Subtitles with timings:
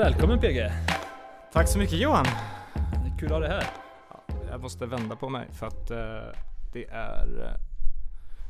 [0.00, 0.70] men välkommen PG!
[1.52, 2.24] Tack så mycket Johan!
[2.74, 3.66] Det är kul att ha dig här.
[4.50, 6.40] Jag måste vända på mig för att eh,
[6.72, 7.60] det är eh,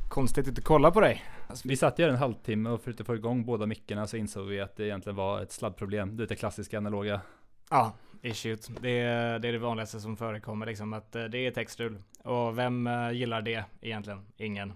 [0.09, 1.23] konstigt att inte kolla på dig.
[1.63, 4.61] Vi satt ju här en halvtimme och försökte få igång båda mickarna så insåg vi
[4.61, 6.17] att det egentligen var ett sladdproblem.
[6.17, 7.21] Du vet det klassiska analoga.
[7.69, 8.67] Ja, issues.
[8.81, 12.03] Det är, det är det vanligaste som förekommer liksom, att eh, det är textstrul.
[12.23, 14.25] Och vem eh, gillar det egentligen?
[14.37, 14.73] Ingen.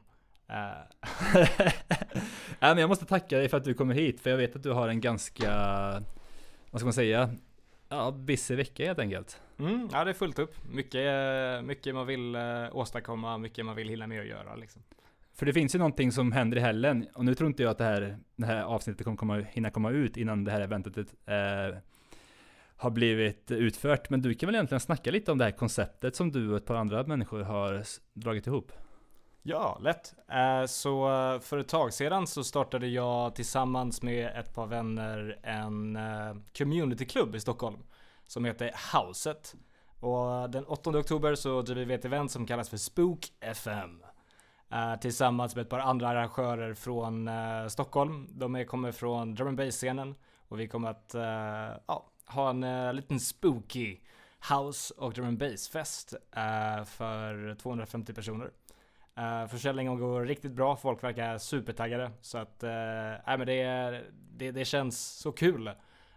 [0.47, 0.57] Eh,
[2.59, 4.63] Nej men jag måste tacka dig för att du kommer hit, för jag vet att
[4.63, 5.51] du har en ganska,
[6.75, 7.29] vad ska man säga,
[7.89, 9.41] ja, busy vecka helt enkelt.
[9.59, 10.55] mm, ja, det är fullt upp.
[10.71, 14.83] Mycket, mycket man vill eh, åstadkomma, mycket man vill hinna med att göra liksom.
[15.33, 17.77] För det finns ju någonting som händer i helgen, och nu tror inte jag att
[17.77, 21.77] det här, det här avsnittet kommer komma, hinna komma ut innan det här eventet eh,
[22.75, 24.09] har blivit utfört.
[24.09, 26.65] Men du kan väl egentligen snacka lite om det här konceptet som du och ett
[26.65, 28.71] par andra människor har dragit ihop?
[29.47, 30.13] Ja, lätt.
[30.27, 35.39] Eh, så eh, för ett tag sedan så startade jag tillsammans med ett par vänner
[35.43, 37.83] en eh, communityklubb i Stockholm
[38.27, 39.55] som heter Houset.
[39.99, 44.03] Och den 8 oktober så driver vi ett event som kallas för Spook FM.
[45.01, 47.29] Tillsammans med ett par andra arrangörer från
[47.69, 48.27] Stockholm.
[48.31, 50.15] De kommer från drum and bass-scenen
[50.47, 51.11] och vi kommer att
[51.87, 53.97] ja, ha en liten spooky
[54.49, 56.13] house och drum and bass-fest
[56.85, 58.51] för 250 personer.
[59.19, 62.11] Uh, försäljningen går riktigt bra, folk verkar supertaggade.
[62.21, 62.69] Så att, uh,
[63.27, 63.63] nej, men det,
[64.11, 65.71] det, det känns så kul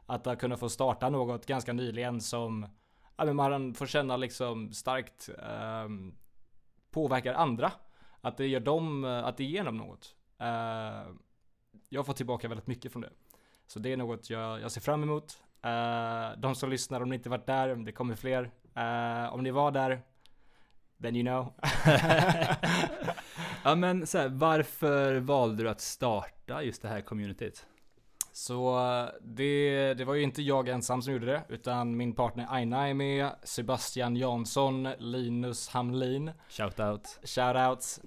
[0.07, 2.67] att ha kunnat få starta något ganska nyligen som
[3.17, 6.13] ja, men man får känna liksom starkt uh,
[6.91, 7.73] påverkar andra.
[8.21, 10.15] Att det gör dem, att det ger dem något.
[10.43, 11.15] Uh,
[11.89, 13.11] jag får tillbaka väldigt mycket från det.
[13.67, 15.43] Så det är något jag, jag ser fram emot.
[15.67, 18.51] Uh, de som lyssnar, om ni inte varit där, det kommer fler.
[19.33, 20.03] Om ni var där,
[21.03, 21.55] then you know.
[23.65, 27.67] Ja men så här, varför valde du att starta just det här communityt?
[28.33, 28.81] Så
[29.21, 32.95] det, det var ju inte jag ensam som gjorde det, utan min partner Aina är
[32.95, 37.19] med, Sebastian Jansson, Linus Hamlin, Shoutout.
[37.25, 38.01] shoutouts,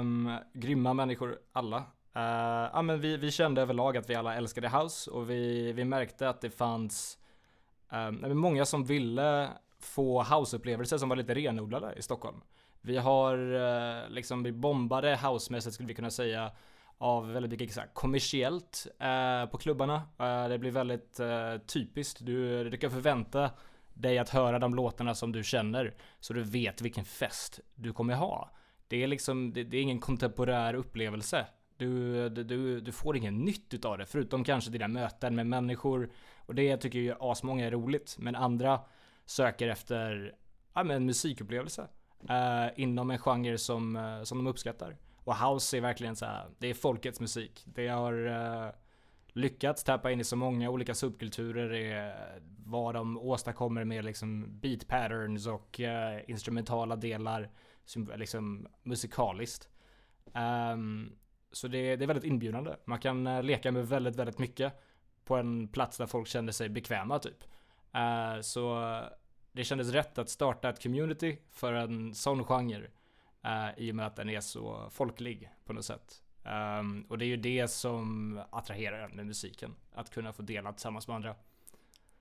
[0.00, 1.78] um, grymma människor alla.
[2.16, 5.84] Uh, ja, men vi, vi kände överlag att vi alla älskade house och vi, vi
[5.84, 7.18] märkte att det fanns
[7.92, 9.48] um, många som ville
[9.84, 12.40] få houseupplevelser som var lite renodlade i Stockholm.
[12.80, 16.52] Vi har eh, liksom, vi bombade housemässigt skulle vi kunna säga
[16.98, 20.02] av väldigt mycket så här, kommersiellt eh, på klubbarna.
[20.18, 22.26] Eh, det blir väldigt eh, typiskt.
[22.26, 23.50] Du, du kan förvänta
[23.94, 28.14] dig att höra de låtarna som du känner så du vet vilken fest du kommer
[28.14, 28.50] ha.
[28.88, 31.46] Det är liksom, det, det är ingen kontemporär upplevelse.
[31.76, 36.54] Du, du, du, får ingen nytt utav det förutom kanske dina möten med människor och
[36.54, 38.80] det tycker ju asmånga är roligt men andra
[39.26, 40.34] söker efter
[40.74, 41.88] ja, men musikupplevelse
[42.28, 44.96] eh, inom en genre som, eh, som de uppskattar.
[45.16, 47.62] Och house är verkligen så här, det är folkets musik.
[47.66, 48.70] Det har eh,
[49.28, 54.60] lyckats tappa in i så många olika subkulturer, är eh, vad de åstadkommer med liksom
[54.60, 57.50] beat patterns och eh, instrumentala delar,
[57.84, 59.68] som, liksom musikaliskt.
[60.72, 61.16] Um,
[61.52, 62.76] så det, det är väldigt inbjudande.
[62.84, 64.72] Man kan eh, leka med väldigt, väldigt mycket
[65.24, 67.44] på en plats där folk känner sig bekväma typ.
[67.96, 69.00] Uh, så
[69.52, 72.86] det kändes rätt att starta ett community för en sån genre.
[73.46, 76.22] Uh, I och med att den är så folklig på något sätt.
[76.80, 79.74] Um, och det är ju det som attraherar en med musiken.
[79.92, 81.34] Att kunna få dela tillsammans med andra.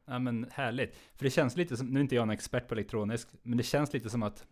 [0.06, 0.98] Ja men härligt.
[1.16, 3.64] För det känns lite som, nu är inte jag en expert på elektronisk, men det
[3.64, 4.46] känns lite som att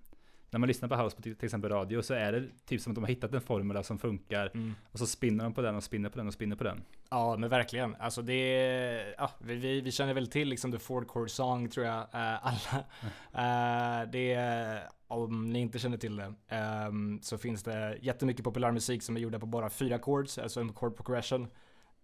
[0.52, 2.96] när man lyssnar på house på till exempel radio så är det typ som att
[2.96, 4.52] de har hittat en formula som funkar
[4.92, 6.84] och så spinner de på den och spinner på den och spinner på den.
[7.10, 7.96] Ja men verkligen.
[7.96, 11.86] Alltså det är, ja, vi, vi, känner väl till liksom the Ford Chord Song tror
[11.86, 12.84] jag eh, alla.
[13.34, 19.04] Eh, det är, om ni inte känner till det, ehm, så finns det jättemycket populärmusik
[19.04, 21.48] som är gjorda på bara fyra chords, alltså en chord progression.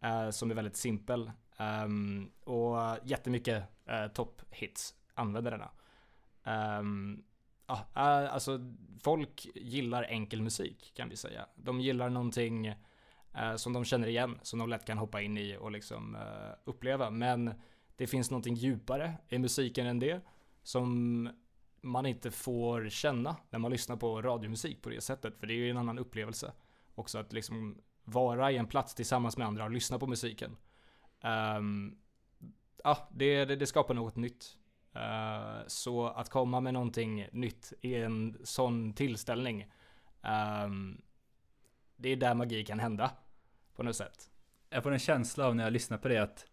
[0.02, 1.32] eh, som är väldigt simpel.
[1.58, 5.70] Ehm, och jättemycket uh, top hits använder denna.
[6.80, 7.24] Um,
[7.68, 8.60] ja, eh, alltså
[9.00, 11.46] folk gillar enkel musik kan vi säga.
[11.56, 12.68] De gillar någonting
[13.34, 16.52] eh, som de känner igen, som de lätt kan hoppa in i och liksom eh,
[16.64, 17.10] uppleva.
[17.10, 17.54] Men
[17.96, 20.22] det finns någonting djupare i musiken än det,
[20.64, 21.30] som
[21.82, 25.38] man inte får känna när man lyssnar på radiomusik på det sättet.
[25.38, 26.54] För det är ju en annan upplevelse.
[26.96, 30.58] Också att liksom vara i en plats tillsammans med andra och lyssna på musiken.
[31.58, 31.98] Um,
[32.84, 34.57] ja, det, det, det skapar något nytt.
[34.98, 39.72] Eh, så att komma med någonting nytt i en sån tillställning,
[40.66, 41.02] um,
[41.96, 43.12] det är där magi kan hända.
[43.76, 44.30] På något sätt.
[44.70, 46.46] Jag får en känsla av när jag lyssnar på det att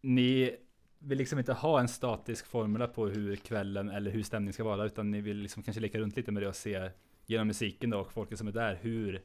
[0.00, 0.56] ni
[0.98, 4.84] vill liksom inte ha en statisk formula på hur kvällen eller hur stämningen ska vara
[4.84, 6.90] utan ni vill liksom kanske leka runt lite med det och se
[7.26, 9.22] genom musiken då och folket som är där hur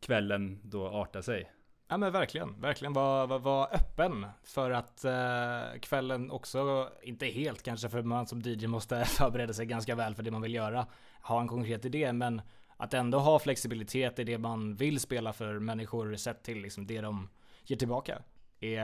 [0.00, 1.50] kvällen då artar sig.
[1.92, 7.62] Ja men verkligen, verkligen var, var, var öppen för att eh, kvällen också, inte helt
[7.62, 10.86] kanske för man som DJ måste förbereda sig ganska väl för det man vill göra,
[11.22, 12.42] ha en konkret idé, men
[12.76, 17.00] att ändå ha flexibilitet i det man vill spela för människor sett till liksom det
[17.00, 17.28] de
[17.64, 18.22] ger tillbaka.
[18.60, 18.80] Är,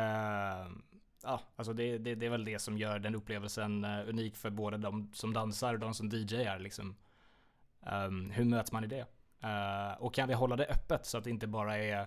[1.22, 4.50] ja, alltså det, det, det är väl det som gör den upplevelsen eh, unik för
[4.50, 6.96] både de som dansar och de som DJar liksom.
[7.81, 9.06] Um, hur möts man i det?
[9.44, 12.06] Uh, och kan vi hålla det öppet så att det inte bara är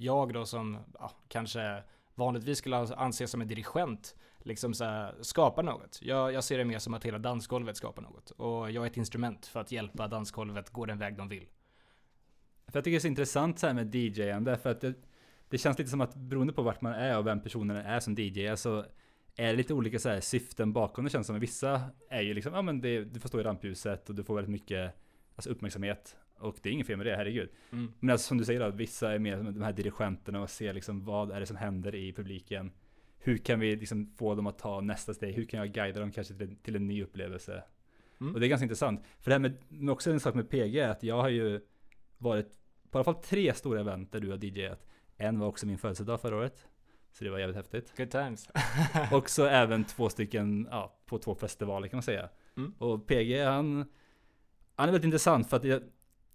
[0.00, 1.82] jag då som ja, kanske
[2.14, 5.98] vanligtvis skulle anses som en dirigent liksom så här, skapar något.
[6.02, 8.30] Jag, jag ser det mer som att hela dansgolvet skapar något.
[8.30, 11.48] Och jag är ett instrument för att hjälpa dansgolvet gå den väg de vill.
[12.66, 14.94] För jag tycker det är så intressant så här med DJande för att det,
[15.48, 18.14] det känns lite som att beroende på vart man är och vem personen är som
[18.14, 18.84] DJ så
[19.36, 21.04] är det lite olika så här syften bakom.
[21.04, 21.80] Det känns som att vissa
[22.10, 24.50] är ju liksom, ja men det, du får stå i rampljuset och du får väldigt
[24.50, 24.94] mycket
[25.34, 26.16] alltså uppmärksamhet.
[26.40, 27.48] Och det är inget fel med det, herregud.
[27.72, 27.92] Mm.
[28.00, 30.72] Men alltså, som du säger då, vissa är mer som de här dirigenterna och ser
[30.72, 32.72] liksom vad är det som händer i publiken.
[33.18, 35.34] Hur kan vi liksom få dem att ta nästa steg?
[35.34, 37.62] Hur kan jag guida dem kanske till, till en ny upplevelse?
[38.20, 38.34] Mm.
[38.34, 39.04] Och det är ganska intressant.
[39.20, 41.60] För det här med, med också en sak med PG är att jag har ju
[42.18, 42.58] varit
[42.90, 44.86] på alla fall tre stora event där du har DJat.
[45.16, 46.66] En var också min födelsedag förra året.
[47.12, 47.96] Så det var jävligt häftigt.
[47.96, 48.48] Good times.
[49.12, 52.28] och så även två stycken, ja, på två festivaler kan man säga.
[52.56, 52.74] Mm.
[52.78, 53.84] Och PG han,
[54.76, 55.82] han är väldigt intressant för att jag,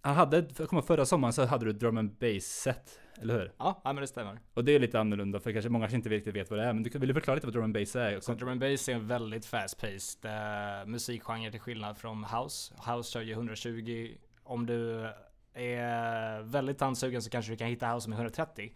[0.05, 3.51] han hade, komma förra sommaren så hade du drum and bass set, eller hur?
[3.57, 4.39] Ja, men det stämmer.
[4.53, 6.73] Och det är lite annorlunda för kanske många kanske inte riktigt vet vad det är.
[6.73, 8.19] Men du, vill du förklara lite vad drum and bass är?
[8.19, 12.73] Så drum and bass är en väldigt fast paced uh, musikgenre till skillnad från house.
[12.91, 14.15] House kör ju 120.
[14.43, 15.09] Om du
[15.53, 18.73] är väldigt tandsugen så kanske du kan hitta house med 130.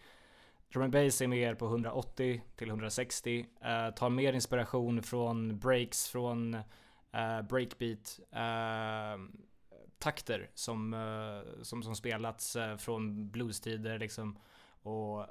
[0.74, 3.40] Drum and bass är mer på 180 till 160.
[3.40, 8.20] Uh, tar mer inspiration från breaks, från uh, breakbeat.
[10.00, 14.40] Takter som, uh, som, som spelats uh, från bluestider liksom.
[14.82, 15.26] Och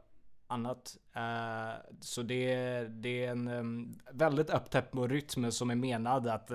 [0.47, 0.97] annat.
[1.17, 2.55] Uh, så det,
[2.89, 6.51] det är en väldigt upptempo rytm som är menad att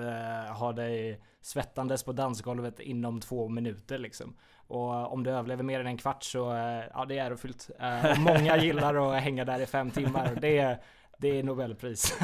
[0.58, 4.36] ha dig svettandes på dansgolvet inom två minuter liksom.
[4.66, 6.38] Och om du överlever mer än en kvart så,
[6.94, 7.70] ja det är ärofyllt.
[8.18, 10.38] många gillar att hänga där i fem timmar.
[10.40, 10.78] Det,
[11.18, 12.18] det är Nobelpris.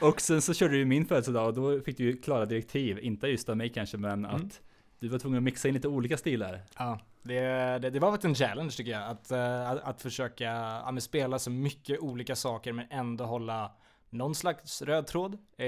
[0.00, 3.26] och sen så körde du min födelsedag och då fick du ju klara direktiv, inte
[3.26, 4.36] just av mig kanske men mm.
[4.36, 4.60] att
[5.04, 6.60] du var tvungen att mixa in lite olika stilar.
[6.78, 7.40] Ja, det,
[7.78, 9.02] det, det var väl en challenge tycker jag.
[9.02, 13.72] Att, uh, att, att, försöka ja, spela så mycket olika saker men ändå hålla
[14.10, 15.64] någon slags röd tråd i,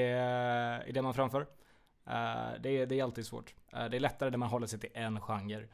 [0.87, 1.41] i det man framför.
[1.41, 3.55] Uh, det, det är alltid svårt.
[3.75, 5.69] Uh, det är lättare när man håller sig till en genre.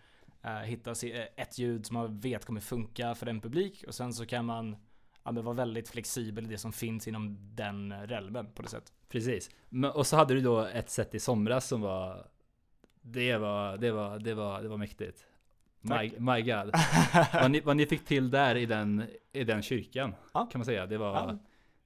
[0.65, 0.95] hitta
[1.37, 4.77] ett ljud som man vet kommer funka för den publik och sen så kan man
[5.25, 8.93] ja, vara väldigt flexibel i det som finns inom den relmen på det sättet.
[9.09, 9.51] Precis.
[9.95, 12.32] Och så hade du då ett sätt i somras som var
[13.03, 15.27] det var, det var, det var, det var mäktigt.
[15.81, 16.75] My, my God.
[17.33, 20.49] vad, ni, vad ni fick till där i den, i den kyrkan, ja.
[20.53, 20.87] kan man säga.
[20.87, 21.39] Det var, ja.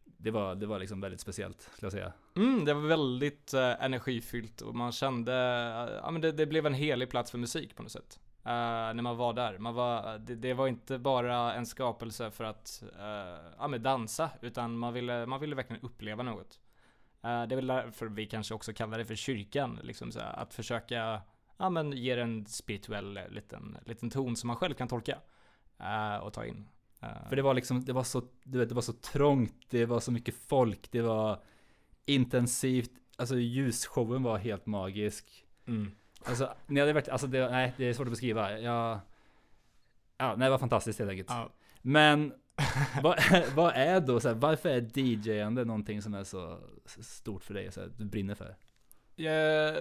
[0.04, 2.12] det var, det var liksom väldigt speciellt, skulle jag säga.
[2.36, 6.66] Mm, det var väldigt uh, energifyllt och man kände, uh, ja men det, det, blev
[6.66, 8.20] en helig plats för musik på något sätt.
[8.46, 9.58] Uh, när man var där.
[9.58, 12.82] Man var, det, det, var inte bara en skapelse för att
[13.58, 16.58] ja, men dansa, utan man ville, man ville verkligen uppleva något.
[17.26, 19.80] Eh, det är väl därför vi kanske också kallar det för kyrkan.
[19.82, 21.22] Liksom så att försöka
[21.56, 25.18] ja, men ge en spirituell eh, liten, liten ton som man själv kan tolka.
[25.80, 26.68] Uh, och ta in.
[27.28, 30.00] För det var liksom, det var så, du vet, det var så trångt, det var
[30.00, 31.42] så mycket folk, det var
[32.04, 32.90] intensivt.
[33.16, 35.44] Alltså ljusshowen var helt magisk.
[35.66, 35.92] Mm.
[36.24, 38.58] Alltså, ni hade varit, alltså det, nej, det är svårt att beskriva.
[38.58, 39.00] Jag,
[40.18, 41.30] ja, nej, det var fantastiskt helt enkelt.
[41.30, 41.50] Ja.
[41.82, 42.32] Men
[43.02, 43.18] vad,
[43.54, 46.58] vad, är då, så här, varför är DJande någonting som är så
[47.00, 48.56] stort för dig, så här, du brinner för?
[49.18, 49.32] Ja,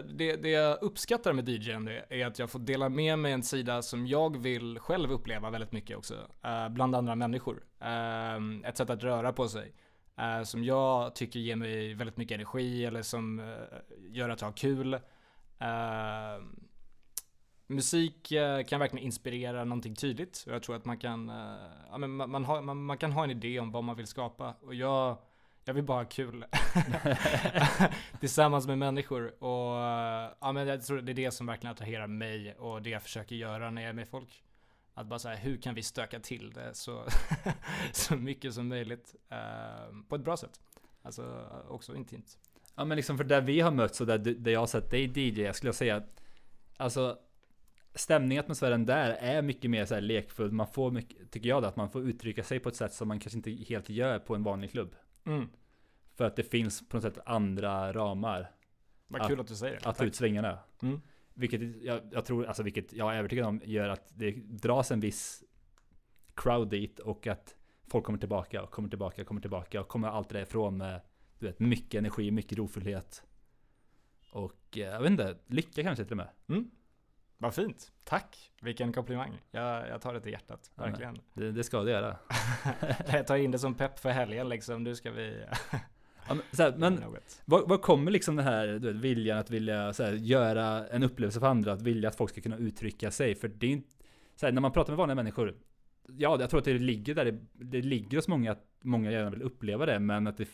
[0.01, 3.81] det, det jag uppskattar med DJande är att jag får dela med mig en sida
[3.81, 7.63] som jag vill själv uppleva väldigt mycket också, uh, bland andra människor.
[7.81, 9.73] Uh, ett sätt att röra på sig.
[10.19, 13.55] Uh, som jag tycker ger mig väldigt mycket energi eller som
[14.09, 14.99] gör att jag har kul
[17.67, 20.43] musik eh, kan verkligen inspirera någonting tydligt.
[20.47, 21.55] Jag tror att man kan, eh,
[21.91, 24.07] ja, men man, man, har, man, man, kan ha en idé om vad man vill
[24.07, 24.55] skapa.
[24.61, 25.17] Och jag,
[25.63, 26.45] jag vill bara ha kul.
[28.19, 29.43] Tillsammans med människor.
[29.43, 29.75] Och
[30.39, 33.35] ja, men jag tror det är det som verkligen attraherar mig och det jag försöker
[33.35, 34.43] göra när jag är med folk.
[34.93, 37.03] Att bara säga hur kan vi stöka till det så,
[37.91, 39.15] så mycket som möjligt.
[39.31, 40.59] Uh, på ett bra sätt.
[41.01, 42.37] Alltså också intimt.
[42.75, 45.19] Ja men liksom för där vi har mötts och där, där jag har sett dig
[45.19, 46.03] DJ, jag skulle säga
[46.77, 47.17] Alltså
[47.95, 50.51] stämningen, atmosfären där är mycket mer så lekfull.
[50.51, 53.07] Man får mycket, tycker jag då, att man får uttrycka sig på ett sätt som
[53.07, 54.95] man kanske inte helt gör på en vanlig klubb.
[55.25, 55.49] Mm.
[56.15, 58.51] För att det finns på något sätt andra ramar.
[59.07, 59.89] Vad kul att du säger det.
[59.89, 60.59] Att ta ut svängarna.
[60.81, 61.01] Mm.
[61.33, 64.99] Vilket jag, jag, tror, alltså vilket jag är övertygad om gör att det dras en
[64.99, 65.43] viss
[66.33, 67.55] crowd dit och att
[67.87, 70.77] folk kommer tillbaka och kommer tillbaka och kommer tillbaka och kommer allt det där ifrån
[70.77, 71.01] med
[71.39, 73.23] du vet, mycket energi, mycket rofullhet.
[74.31, 76.29] Och eh, jag vet inte, lycka kanske till och med.
[76.47, 76.71] Mm.
[77.45, 77.91] Vad fint.
[78.03, 78.51] Tack.
[78.61, 79.41] Vilken komplimang.
[79.51, 80.71] Jag, jag tar det till hjärtat.
[80.75, 81.17] Ja, Verkligen.
[81.33, 82.17] Det, det ska du göra.
[83.11, 84.83] jag tar in det som pepp för helgen liksom.
[84.83, 85.45] Nu ska vi...
[86.27, 87.05] Ja, men, här, men.
[87.45, 91.39] Vad, vad kommer liksom den här du vet, viljan att vilja här, göra en upplevelse
[91.39, 91.73] för andra?
[91.73, 93.35] Att vilja att folk ska kunna uttrycka sig?
[93.35, 93.95] För det är inte,
[94.35, 95.55] så här, när man pratar med vanliga människor.
[96.07, 97.25] Ja, jag tror att det ligger där.
[97.25, 100.47] Det, det ligger hos många att många gärna vill uppleva det, men att det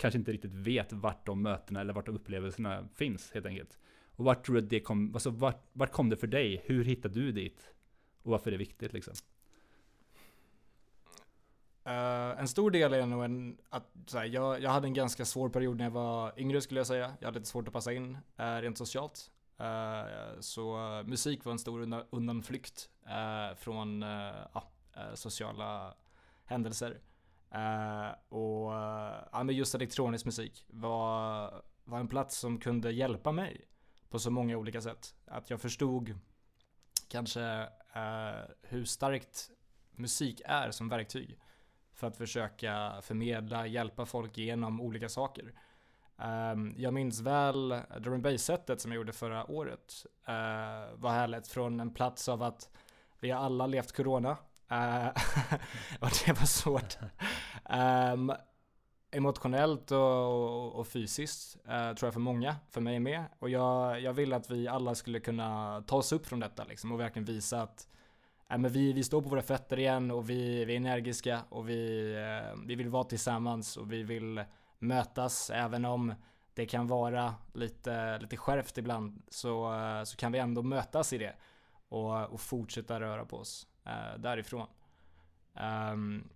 [0.00, 3.78] kanske inte riktigt vet vart de mötena eller vart de upplevelserna finns helt enkelt.
[4.18, 5.14] Och vart tror du att det kom?
[5.14, 6.62] Alltså vart, vart kom det för dig?
[6.66, 7.70] Hur hittade du dit?
[8.22, 9.14] Och varför är det viktigt liksom?
[11.86, 15.48] Uh, en stor del är nog en, att här, jag, jag hade en ganska svår
[15.48, 17.12] period när jag var yngre skulle jag säga.
[17.20, 19.30] Jag hade lite svårt att passa in uh, rent socialt.
[19.60, 22.90] Uh, så musik var en stor undan, undanflykt
[23.56, 24.04] från
[25.14, 25.94] sociala
[26.44, 27.00] händelser.
[28.28, 28.72] Och
[29.32, 33.68] ja, men just elektronisk musik var, var en plats som kunde hjälpa mig
[34.10, 35.14] på så många olika sätt.
[35.26, 36.18] Att jag förstod
[37.08, 37.42] kanske
[37.94, 39.50] eh, hur starkt
[39.90, 41.38] musik är som verktyg
[41.94, 45.54] för att försöka förmedla, hjälpa folk genom olika saker.
[46.18, 50.06] Ehm, jag minns väl drum and bass-setet som jag gjorde förra året.
[50.28, 52.70] Uh, var härligt från en plats av att
[53.20, 54.36] vi har alla levt corona.
[54.70, 55.06] Eh,
[56.00, 56.96] och det var svårt.
[57.64, 58.32] Ehm,
[59.10, 63.24] emotionellt och, och, och fysiskt eh, tror jag för många, för mig med.
[63.38, 66.92] Och jag, jag vill att vi alla skulle kunna ta oss upp från detta liksom,
[66.92, 67.88] och verkligen visa att
[68.50, 71.68] eh, men vi, vi står på våra fötter igen och vi, vi är energiska och
[71.68, 74.44] vi, eh, vi vill vara tillsammans och vi vill
[74.78, 76.14] mötas även om
[76.54, 81.18] det kan vara lite, lite skärpt ibland så, eh, så kan vi ändå mötas i
[81.18, 81.34] det
[81.88, 84.66] och, och fortsätta röra på oss eh, därifrån.
[85.92, 86.28] Um,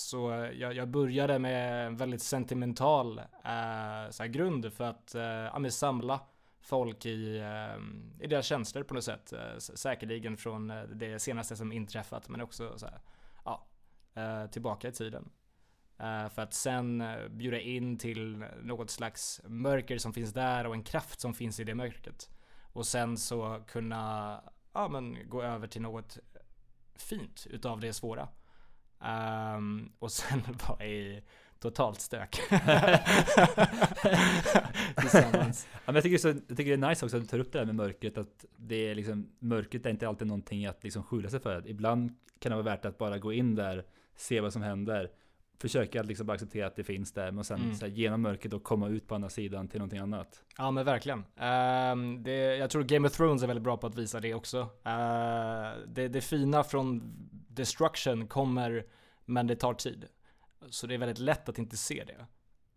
[0.00, 5.14] så eh, jag, jag började med en väldigt sentimental eh, så här grund för att
[5.14, 6.20] eh, ja, samla
[6.60, 9.32] folk i, eh, i deras känslor på något sätt.
[9.32, 13.00] Eh, säkerligen från eh, det senaste som inträffat men också så här,
[13.44, 13.66] ja,
[14.14, 15.30] eh, tillbaka i tiden.
[15.98, 20.74] Eh, för att sen eh, bjuda in till något slags mörker som finns där och
[20.74, 22.30] en kraft som finns i det mörkret.
[22.72, 24.40] Och sen så kunna
[24.72, 26.18] ja, men gå över till något
[26.94, 28.28] fint utav det svåra.
[29.04, 31.22] Ehm, och sen vara i
[31.60, 32.40] totalt stök.
[34.96, 35.68] Tillsammans.
[35.72, 37.52] Ja, men jag, tycker så, jag tycker det är nice också att du tar upp
[37.52, 38.18] det här med mörkret.
[38.18, 41.68] Att det är liksom, mörkret är inte alltid någonting att liksom skjula sig för.
[41.68, 43.84] Ibland kan det vara värt att bara gå in där,
[44.16, 45.10] se vad som händer.
[45.60, 47.30] Försöka att liksom bara acceptera att det finns där.
[47.30, 47.76] Men sen Mm.
[47.80, 50.42] här, genom mörkret och komma ut på andra sidan till någonting annat.
[50.58, 51.24] Ja men verkligen.
[51.36, 54.58] Ehm, det, jag tror Game of Thrones är väldigt bra på att visa det också.
[54.84, 57.14] Eh, det, det fina från
[57.60, 58.86] destruction kommer,
[59.24, 60.08] men det tar tid.
[60.70, 62.26] Så det är väldigt lätt att inte se det.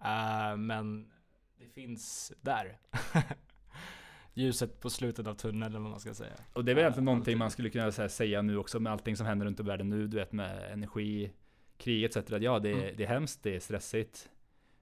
[0.06, 1.12] Eh, men
[1.60, 2.78] det finns där.
[4.34, 6.34] Ljuset på slutet av tunneln eller vad man ska säga.
[6.54, 7.38] Och det är väl egentligen någonting alltid.
[7.38, 9.90] man skulle kunna här, säga nu också med allting som händer runt om i världen
[9.90, 10.08] nu.
[10.08, 11.32] Du vet med energi,
[11.78, 12.18] krig etc.
[12.18, 12.94] Att Ja, det är, Mm.
[12.98, 14.30] det är hemskt, det är stressigt.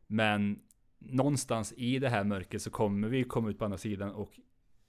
[0.08, 0.60] Men
[1.00, 4.40] någonstans i det här mörkret så kommer vi komma ut på andra sidan och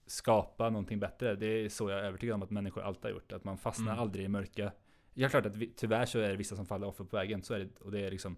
[0.06, 1.34] skapa någonting bättre.
[1.34, 3.32] Det är så jag är övertygad om att människor alltid har gjort.
[3.32, 4.02] Att man fastnar Mm.
[4.02, 4.72] aldrig i mörka.
[5.14, 7.42] Ja, klart att vi, tyvärr så är det vissa som faller offer på vägen.
[7.42, 8.36] Så är det, och det är liksom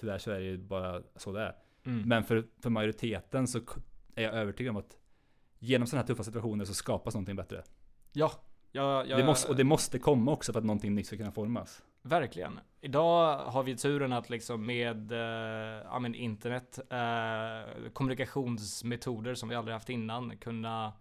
[0.00, 1.54] Tyvärr så är det bara så det är.
[1.84, 2.08] Mm.
[2.08, 3.60] Men för, för majoriteten så
[4.14, 4.96] är jag övertygad om att
[5.58, 7.62] genom sådana här tuffa situationer så skapas någonting bättre.
[8.12, 8.32] Ja,
[8.72, 11.32] jag, jag, Det måste, och det måste komma också för att någonting nytt ska kunna
[11.32, 11.82] formas.
[12.02, 12.60] Verkligen.
[12.80, 15.18] Idag har vi turen att liksom med eh,
[15.84, 20.92] ja, men internet, eh, kommunikationsmetoder som vi aldrig haft innan, kunna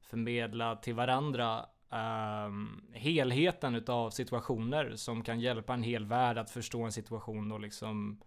[0.00, 6.82] förmedla till varandra ehm, helheten utav situationer som kan hjälpa en hel värld att förstå
[6.82, 8.20] en situation och liksom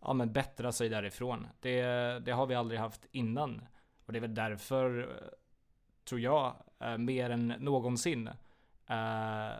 [0.00, 1.46] ja, men bättra sig därifrån.
[1.60, 1.82] Det,
[2.24, 3.62] det har vi aldrig haft innan.
[4.06, 5.28] Och det är väl därför, eh,
[6.04, 8.28] tror jag, eh, mer än någonsin
[8.86, 9.54] eh,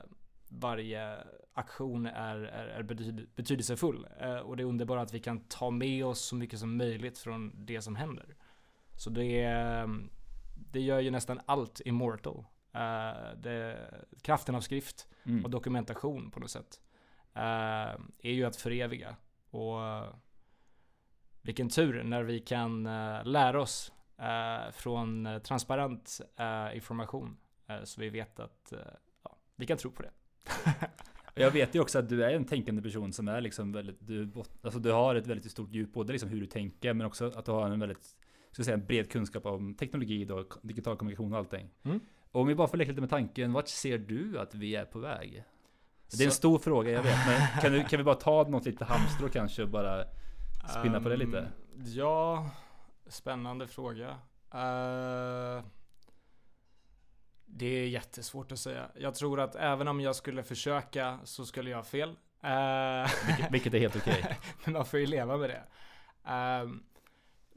[0.49, 1.17] varje
[1.53, 4.07] aktion är, är, är betyd, betydelsefull.
[4.21, 7.19] Eh, och det är underbart att vi kan ta med oss så mycket som möjligt
[7.19, 8.37] från det som händer.
[8.97, 10.11] Så det, ehm,
[10.55, 12.45] det gör ju nästan allt immortal.
[12.77, 13.91] Eh, det,
[14.23, 15.45] kraften av skrift Mm.
[15.45, 16.81] och dokumentation på något sätt.
[17.35, 17.43] eh,
[18.23, 19.17] är ju att föreviga.
[19.51, 20.15] Och eh,
[21.43, 22.83] vilken tur när vi kan
[23.25, 23.93] lära oss
[24.73, 26.21] från transparent
[26.75, 27.37] information.
[27.85, 28.73] så vi vet att
[29.25, 30.11] ja, vi kan tro på det.
[31.35, 34.33] Jag vet ju också att du är en tänkande person som är liksom väldigt, du,
[34.63, 37.45] alltså du har ett väldigt stort djup, både liksom hur du tänker men också att
[37.45, 38.17] du har en väldigt,
[38.51, 41.71] ska säga, bred kunskap om teknologi då, digital kommunikation och allting.
[41.83, 42.01] Mm.
[42.37, 44.85] Och om vi bara får leka lite med tanken, vart ser du att vi är
[44.85, 45.45] på väg?
[46.11, 47.17] Det är en Så- stor fråga, jag vet.
[47.27, 50.05] Men kan, du, kan vi bara ta något lite halmstrå kanske och bara
[50.81, 51.39] spinna på det lite?
[51.39, 51.47] Ehm,
[51.85, 52.51] Ja,
[53.07, 54.09] spännande fråga.
[54.55, 55.65] Eh,
[57.47, 58.91] det är jättesvårt att säga.
[58.95, 62.09] Jag tror att även om jag skulle försöka så skulle jag ha fel.
[62.43, 64.39] Eh, Vilket, vilket är helt okej.
[64.65, 65.63] Men man får ju leva med det.
[66.31, 66.83] Ehm,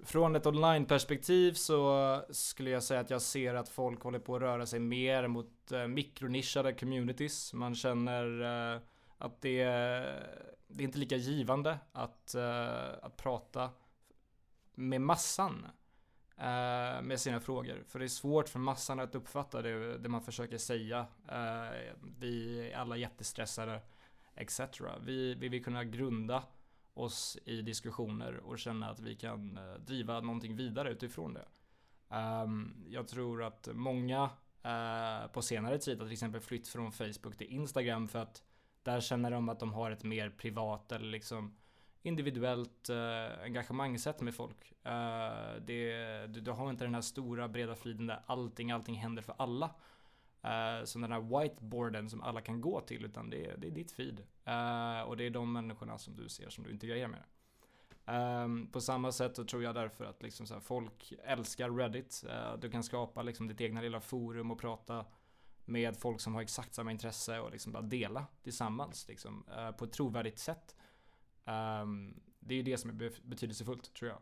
[0.04, 4.42] från ett online-perspektiv så skulle jag säga att jag ser att folk håller på att
[4.42, 7.54] röra sig mer mot eh, mikronischade communities.
[7.54, 8.42] Man känner
[8.76, 8.82] eh,
[9.18, 9.64] att det,
[10.68, 13.70] det är inte lika givande att, eh, att prata
[14.76, 15.66] med massan
[16.38, 17.84] eh, med sina frågor.
[17.88, 21.06] För det är svårt för massan att uppfatta det, det man försöker säga.
[21.32, 23.82] Eh, vi är alla jättestressade
[24.36, 24.62] etc.
[25.02, 26.44] Vi, vi vill kunna grunda
[26.94, 31.46] oss i diskussioner och känna att vi kan eh, driva någonting vidare utifrån det.
[32.10, 34.30] Ehm, jag tror att många
[34.64, 38.44] eh, på senare tid har till exempel flytt från Facebook till Instagram för att
[38.84, 41.58] där känner de att de har ett mer privat eller liksom
[42.02, 44.74] individuellt eh, engagemangssätt med folk.
[44.84, 49.22] Eh, det, du, du har inte den här stora breda friden där allting, allting händer
[49.22, 49.76] för alla.
[50.42, 53.68] Eh, uh, som den här whiteboarden som alla kan gå till utan det är, det
[53.68, 54.20] är ditt feed.
[54.20, 57.24] Uh, och det är de människorna som du ser som du integrerar med.
[58.06, 62.24] Um, på samma sätt så tror jag därför att liksom så här, folk älskar Reddit.
[62.28, 65.06] Uh, du kan skapa liksom ditt egna lilla forum och prata
[65.66, 69.46] med folk som har exakt samma intresse och liksom bara dela tillsammans liksom,
[69.78, 70.76] på ett trovärdigt sätt.
[71.46, 74.22] Um, det är ju det som är betydelsefullt tror jag.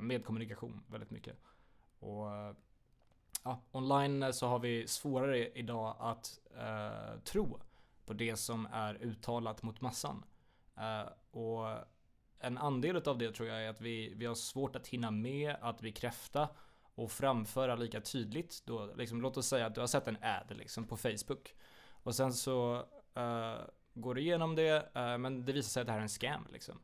[0.00, 1.36] Med kommunikation väldigt mycket.
[1.98, 2.26] Och
[3.42, 7.60] ja, online så har vi svårare idag att eh, tro
[8.06, 10.24] på det som är uttalat mot massan.
[10.76, 11.66] Eh, och
[12.38, 15.56] en andel av det tror jag är att vi, vi har svårt att hinna med
[15.60, 16.48] att bekräfta
[16.94, 18.62] och framföra lika tydligt.
[18.66, 21.54] Då, liksom, låt oss säga att du har sett en ad liksom, på Facebook.
[21.90, 22.76] Och sen så
[23.14, 23.60] eh,
[23.94, 26.46] går du igenom det, eh, men det visar sig att det här är en scam.
[26.52, 26.80] Liksom.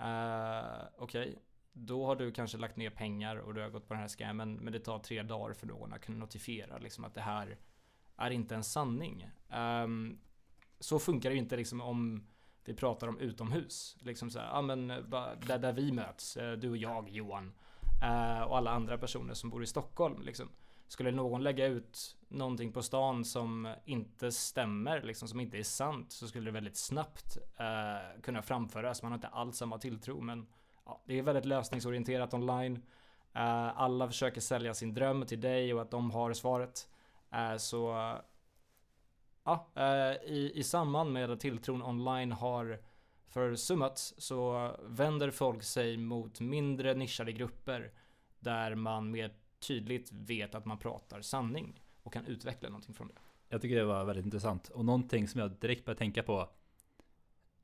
[0.00, 1.38] Uh, Okej,
[1.78, 4.54] då har du kanske lagt ner pengar och du har gått på den här scammen,
[4.54, 7.58] men det tar tre dagar för någon att kunna notifiera liksom, att det här
[8.16, 9.30] är inte en sanning.
[9.84, 10.18] Um,
[10.80, 12.26] så funkar det ju inte liksom om
[12.64, 13.96] vi pratar om utomhus.
[14.00, 17.52] Liksom så här, ah, men där, där vi möts, eh, du och jag Johan.
[18.02, 20.22] uh, och alla andra personer som bor i Stockholm.
[20.22, 20.48] Liksom.
[20.88, 26.12] Skulle någon lägga ut någonting på stan som inte stämmer, liksom, som inte är sant,
[26.12, 29.02] så skulle det väldigt snabbt uh, kunna framföras.
[29.02, 30.46] Man har inte alls samma tilltro, men
[30.86, 32.82] ja, det är väldigt lösningsorienterat online.
[33.34, 36.88] Eh, alla försöker sälja sin dröm till dig och att de har svaret.
[37.32, 38.12] Eh, så
[39.44, 42.78] ja, eh, i, i samband med att tilltron online har
[43.28, 47.92] försummats så vänder folk sig mot mindre nischade grupper
[48.38, 53.14] där man mer tydligt vet att man pratar sanning och kan utveckla någonting från det.
[53.48, 54.68] Jag tycker det var väldigt intressant.
[54.68, 56.48] Och någonting som jag direkt började tänka på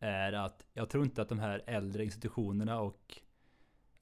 [0.03, 3.19] är att jag tror inte att de här äldre institutionerna och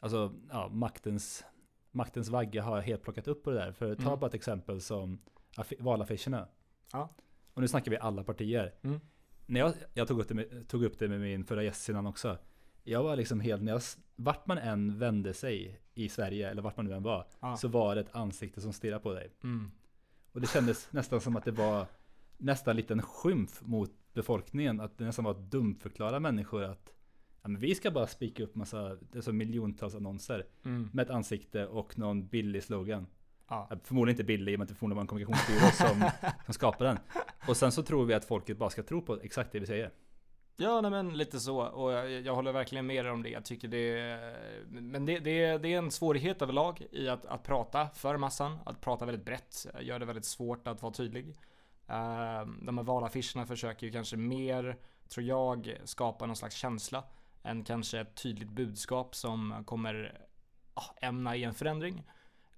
[0.01, 1.45] alltså ja, maktens,
[1.91, 3.73] maktens vagga har helt plockat upp på det där.
[3.73, 4.21] För ta Mm.
[4.21, 5.19] bara ett exempel som
[5.57, 6.49] affi- valaffischerna.
[6.93, 7.09] Ja.
[7.55, 8.75] Och nu snackar vi alla partier.
[8.83, 9.01] Mm.
[9.47, 12.07] När jag, jag tog, upp det med, tog upp det med min förra gäst innan
[12.07, 12.39] också.
[12.85, 13.83] Jag var liksom helt, när jag,
[14.17, 17.57] vart man än vände sig i Sverige, eller vart man nu än var, Ja.
[17.57, 19.31] så var det ett ansikte som stirrade på dig.
[19.43, 19.71] Mm.
[20.33, 21.87] Och det kändes nästan som att det var
[22.39, 24.81] nästan en skymf mot befolkningen.
[24.81, 26.93] Att det nästan var att dumförklara människor att
[27.43, 30.91] ja, men vi ska bara spika upp massa, det är så miljontals annonser Mm.
[30.93, 33.07] med ett ansikte och någon billig slogan.
[33.49, 33.71] Ja.
[33.85, 36.11] Förmodligen inte billig, men det förmodligen var en kommunikationsbyrå som,
[36.45, 36.99] som skapade den.
[37.49, 39.91] Och sen så tror vi att folket bara ska tro på exakt det vi säger.
[40.57, 41.61] Ja, nej, men lite så.
[41.63, 43.29] Och jag, jag håller verkligen med om det.
[43.29, 44.19] Jag tycker det
[44.69, 48.59] Men det, det, det är en svårighet överlag i att, att prata för massan.
[48.65, 51.35] Att prata väldigt brett gör det väldigt svårt att vara tydlig.
[51.91, 54.77] Ehm, de här valaffischerna försöker ju kanske mer,
[55.09, 57.05] tror jag, skapa någon slags känsla.
[57.43, 60.27] Än kanske ett tydligt budskap som kommer
[60.75, 62.05] ah, ämna i en förändring.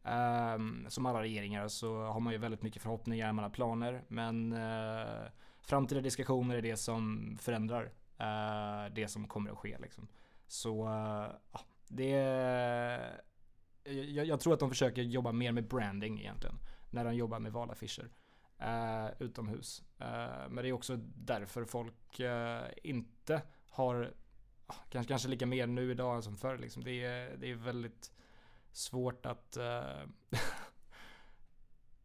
[0.05, 4.05] Ehm, som alla regeringar så har man ju väldigt mycket förhoppningar, man har planer.
[4.09, 9.79] Men eh, framtida diskussioner är det som förändrar eh, det som kommer att ske.
[9.79, 10.09] Liksom.
[10.47, 12.11] Så eh, ah, det
[13.85, 16.59] jag, jag tror att de försöker jobba mer med branding egentligen.
[16.91, 18.09] När de jobbar med valaffischer.
[18.63, 19.83] Eh, utomhus.
[19.99, 24.15] Eh, men det är också därför folk eh, inte har
[24.67, 26.59] ah, kanske, kanske lika mer nu idag som förr.
[26.59, 26.85] Liksom.
[26.85, 28.13] Det, är, det är väldigt
[28.73, 29.57] svårt att...
[29.57, 30.01] eh,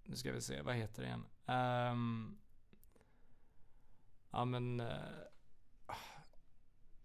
[0.04, 1.26] nu ska vi se, vad heter det igen?
[1.46, 2.38] Ehm,
[4.32, 4.80] ja men...
[4.80, 4.88] eh,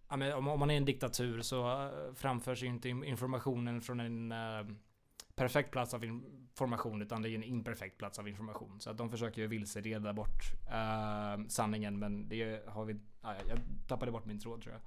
[0.08, 4.00] ja, men om, om man är en diktatur så eh, framförs ju inte informationen från
[4.00, 4.76] en eh,
[5.36, 8.80] perfekt plats av information utan det är en imperfekt plats av information.
[8.80, 13.58] Så att de försöker ju vilseleda bort uh, sanningen men det har vi, ah, jag
[13.88, 14.82] tappade bort min tråd tror jag.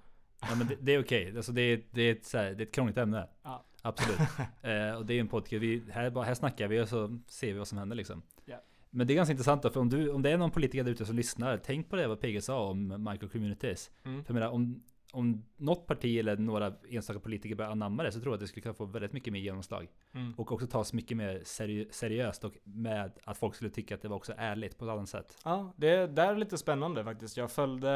[0.49, 1.37] Ja men det, det är okej, okay.
[1.37, 3.27] alltså det, det, är ett, här, det är ett krångligt ämne.
[3.43, 3.65] Ja.
[3.81, 4.19] Absolut.
[4.61, 7.59] eh, och det är en podcast, vi, här, här snackar vi och så ser vi
[7.59, 8.21] vad som händer liksom.
[8.45, 8.61] Yeah.
[8.89, 10.91] Men det är ganska intressant då, för om, du, om det är någon politiker där
[10.91, 13.91] ute som lyssnar, tänk på det vad PG sa om microcommunities.
[14.03, 14.23] Mm.
[14.23, 14.83] För jag menar, om,
[15.15, 18.47] om något parti eller några enstaka politiker börjar anamma det så tror jag att det
[18.47, 19.87] skulle kunna få väldigt mycket mer genomslag.
[20.11, 20.33] Mm.
[20.33, 24.07] Och också tas mycket mer seri seriöst och med att folk skulle tycka att det
[24.07, 25.37] var också ärligt på ett annat sätt.
[25.45, 27.37] Ja, det där är lite spännande faktiskt.
[27.37, 27.91] Jag följde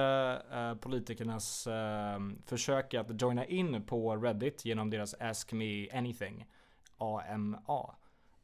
[0.52, 6.46] eh, politikernas eh, försök att joina in på Reddit genom deras Ask Me Anything,
[6.98, 7.96] AMA,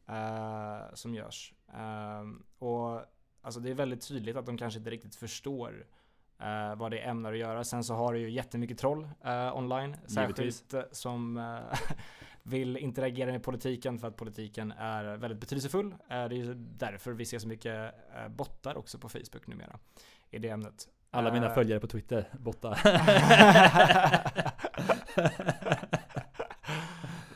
[0.08, 1.54] eh, som görs.
[1.74, 3.02] Ehm, och
[3.42, 5.86] alltså det är väldigt tydligt att de kanske inte riktigt förstår
[6.42, 7.64] Uh, vad det ämnar att göra.
[7.64, 9.98] Sen så har det ju jättemycket troll uh, online.
[10.06, 11.42] Särskilt uh, som
[12.44, 15.96] vill interagera med politiken för att politiken är väldigt betydelsefull.
[16.08, 17.96] det är ju därför vi ser så mycket
[18.30, 19.80] bottar också på Facebook numera.
[20.30, 20.88] I det ämnet.
[21.12, 22.80] Alla mina följare på Twitter, bottar.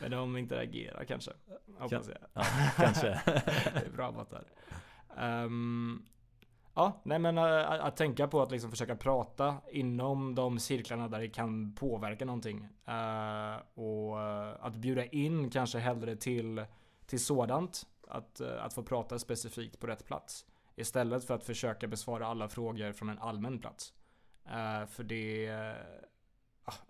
[0.00, 1.30] Men de interagerar kanske.
[1.78, 2.18] Hoppas jag.
[2.34, 2.44] Ja,
[2.76, 3.06] kanske.
[3.26, 4.44] det är bra bottar.
[5.18, 6.06] Um,
[6.74, 11.08] Ja, nej men eh, att, att tänka på att liksom försöka prata inom de cirklarna
[11.08, 12.68] där det kan påverka någonting.
[12.88, 16.64] Uh, och eh, att bjuda in kanske hellre till,
[17.06, 17.86] till sådant.
[18.08, 20.46] Att, uh, att få prata specifikt på rätt plats.
[20.76, 23.92] Istället för att försöka besvara alla frågor från en allmän plats.
[24.88, 25.74] för det...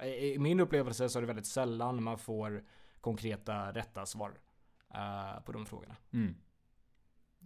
[0.04, 2.64] I min upplevelse så är det väldigt sällan man får
[3.00, 4.32] konkreta rätta svar
[5.44, 5.96] på de frågorna.
[6.12, 6.34] Mm.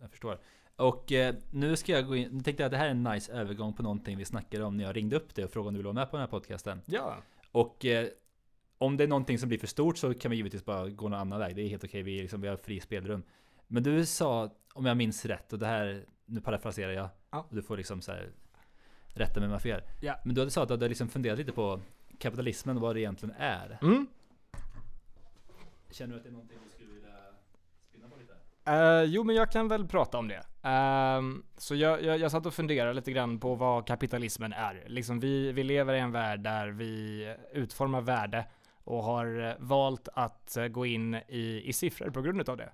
[0.00, 0.40] Jag förstår.
[0.76, 3.02] Och eh, nu ska jag gå in, nu tänkte jag att det här är en
[3.02, 5.74] nice övergång på någonting vi snackade om när jag ringde upp dig och frågade om
[5.74, 6.80] du ville vara med på den här podcasten.
[6.86, 7.16] Ja.
[7.52, 8.08] Och eh,
[8.78, 11.20] om det är någonting som blir för stort så kan vi givetvis bara gå någon
[11.20, 11.56] annan väg.
[11.56, 13.22] Det är helt okej, vi, liksom, vi har fri spelrum.
[13.66, 17.46] Men du sa, om jag minns rätt, och det här, nu parafraserar jag, ja.
[17.48, 18.30] och du får liksom så här,
[19.06, 19.82] rätta mig om jag har fel.
[20.00, 20.20] Ja.
[20.24, 21.80] Men du hade sagt att du hade liksom funderat lite på
[22.18, 23.78] kapitalismen och vad det egentligen är.
[23.82, 24.06] Mm.
[25.90, 27.16] Känner du att det är någonting du skulle vilja
[27.88, 28.34] spinna på lite?
[28.68, 30.42] Uh, jo, men jag kan väl prata om det.
[30.68, 34.84] Uh, så jag, jag, jag satt och funderade lite grann på vad kapitalismen är.
[34.86, 38.44] Liksom vi, vi lever i en värld där vi utformar värde
[38.84, 42.70] och har eh, valt att eh, gå in i, i siffror på grund av det.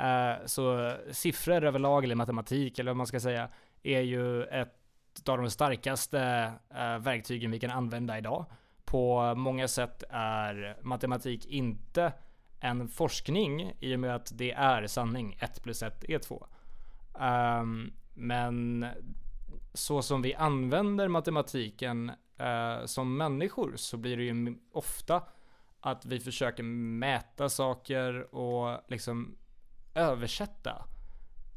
[0.00, 3.48] Uh, så siffror överlag, eller matematik, eller vad man ska säga,
[3.82, 8.46] är ju ett av de starkaste uh, verktygen vi kan använda idag.
[8.84, 12.12] På många sätt är matematik inte
[12.60, 15.36] en forskning i och med att det är sanning.
[15.40, 16.46] 1 plus 1 är 2.
[17.14, 18.86] Um, ehm, men
[19.74, 25.22] så som vi använder matematiken uh, som människor så blir det ju ofta
[25.80, 29.36] att vi försöker mäta saker och liksom
[29.94, 30.84] översätta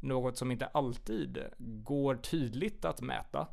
[0.00, 3.48] något som inte alltid går tydligt att mäta.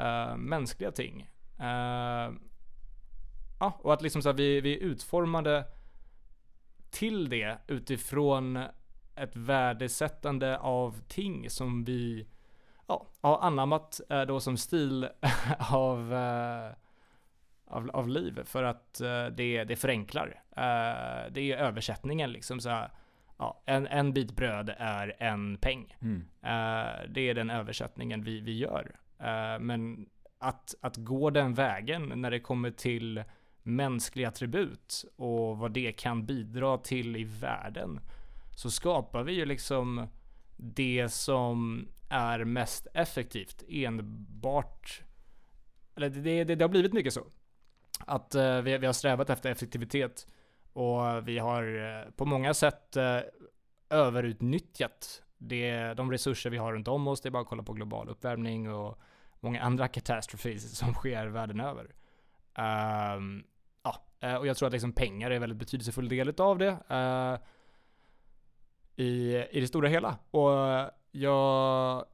[0.00, 1.30] Uh, mänskliga ting.
[1.60, 2.34] Uh,
[3.60, 5.64] ja, och att liksom så vi, vi utformade
[6.90, 8.58] till det utifrån
[9.18, 12.26] ett värdesättande av ting som vi
[12.86, 15.08] ja, har anammat eh, då som stil
[15.58, 16.72] av, eh,
[17.66, 20.42] av, av liv för att eh, det, det förenklar.
[21.30, 22.90] Det är översättningen liksom så här,
[23.38, 25.96] ja, en, en bit bröd är en peng.
[26.00, 26.28] Mm.
[27.14, 28.96] Det är den översättningen vi, vi gör.
[29.60, 33.24] Men att, att gå den vägen när det kommer till
[33.68, 38.00] mänskliga attribut och vad det kan bidra till i världen
[38.56, 40.06] så skapar vi ju liksom
[40.56, 45.02] det som är mest effektivt enbart.
[45.96, 47.26] Eller det, det, det har blivit mycket så.
[48.06, 50.26] Att uh, vi, vi har strävat efter effektivitet
[50.72, 53.20] och vi har uh, på många sätt uh,
[53.90, 57.20] överutnyttjat det, de resurser vi har runt om oss.
[57.20, 58.98] Det är bara att kolla på global uppvärmning och
[59.40, 61.94] många andra katastrofer som sker världen över.
[63.16, 63.44] Um,
[64.20, 66.76] ja, och jag tror att liksom pengar är en väldigt betydelsefull del av det
[68.96, 70.18] i, i det stora hela.
[70.30, 70.50] Och
[71.10, 72.04] jag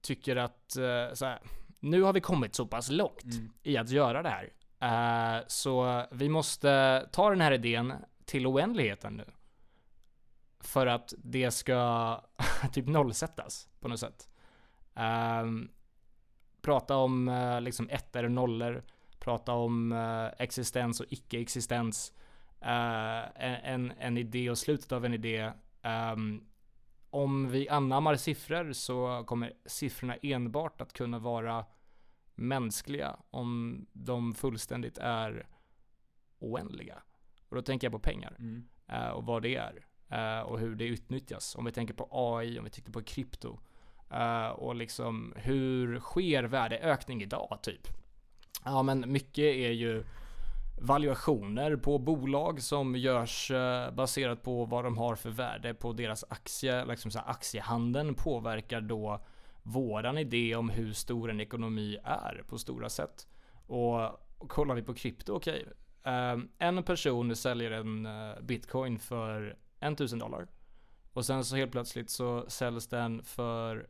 [0.00, 1.40] tycker att eh, så här,
[1.80, 3.52] nu har vi kommit så pass långt mm.
[3.62, 5.44] i att göra det här.
[5.46, 7.92] Så vi måste ta den här idén
[8.24, 9.24] till oändligheten nu.
[10.60, 12.20] För att det ska
[12.72, 14.28] typ nollsättas på något sätt.
[16.62, 18.84] Prata om liksom ettor och nollor.
[19.20, 19.92] Prata om
[20.38, 22.12] existens och icke-existens.
[22.60, 25.52] en, en idé och slutet av en idé
[25.82, 26.46] Um,
[27.10, 31.64] om vi anammar siffror så kommer siffrorna enbart att kunna vara
[32.34, 35.46] mänskliga om de fullständigt är
[36.38, 37.02] oändliga.
[37.48, 38.68] Och då tänker jag på pengar mm.
[38.92, 39.86] uh, och vad det är.
[40.08, 41.56] eh, och hur det utnyttjas.
[41.56, 43.58] Om vi tänker på AI, om vi tittar på krypto
[44.10, 47.88] eh, och liksom hur sker värdeökning idag typ?
[48.64, 50.04] Ja men mycket är ju
[50.80, 56.24] valuationer på bolag som görs eh, baserat på vad de har för värde på deras
[56.28, 56.84] aktie.
[56.84, 59.20] Liksom så här, aktiehandeln påverkar då
[59.62, 63.26] våran idé om hur stor en ekonomi är på stora sätt.
[63.66, 64.04] Och,
[64.38, 65.64] och kollar vi på krypto, okej.
[66.00, 70.46] Okay, en person säljer en eh, bitcoin för 1000 dollar.
[71.12, 73.88] Och sen så helt plötsligt så säljs den för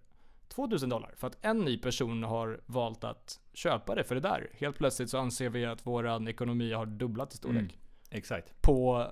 [0.50, 1.14] 2000 dollar.
[1.16, 4.50] För att en ny person har valt att köpa det för det där.
[4.52, 7.62] Helt plötsligt så anser vi att våran ekonomi har dubblat i storlek.
[7.62, 7.72] Mm,
[8.10, 8.62] exakt.
[8.62, 9.06] På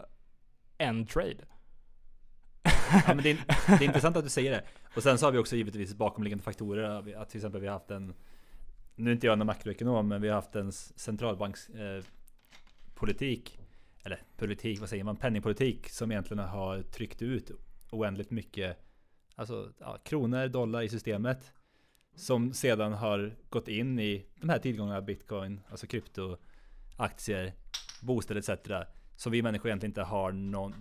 [0.79, 1.45] en trade.
[3.07, 4.65] ja, men det, är, det är intressant att du säger det.
[4.97, 7.17] Och sen så har vi också givetvis bakomliggande faktorer.
[7.17, 8.15] Att till exempel vi har haft en
[8.95, 13.65] Nu är inte jag någon makroekonom men vi har haft en centralbankspolitik eh,
[14.05, 15.17] Eller politik, vad säger man?
[15.17, 17.51] Penningpolitik som egentligen har tryckt ut
[17.91, 18.88] oändligt mycket
[19.39, 21.53] Alltså ja, kronor, dollar i systemet.
[22.15, 26.37] Som sedan har gått in i de här tillgångarna, bitcoin, alltså krypto,
[26.97, 27.53] aktier,
[28.03, 28.71] bostäder etc.
[29.17, 30.75] Som vi människor egentligen inte har någon,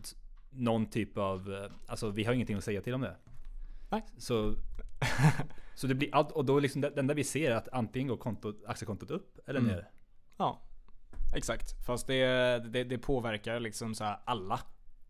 [0.49, 3.15] någon typ av, eh, alltså vi har ingenting att säga till om det.
[3.89, 4.05] Nej.
[4.17, 4.55] Så,
[5.75, 8.17] så det blir allt, och då liksom det enda vi ser är att antingen går
[8.17, 9.71] kontot, aktiekontot upp eller mm.
[9.71, 9.89] ner.
[10.37, 10.61] Ja,
[11.35, 11.85] exakt.
[11.85, 12.25] Fast det,
[12.73, 14.59] det, det påverkar liksom så alla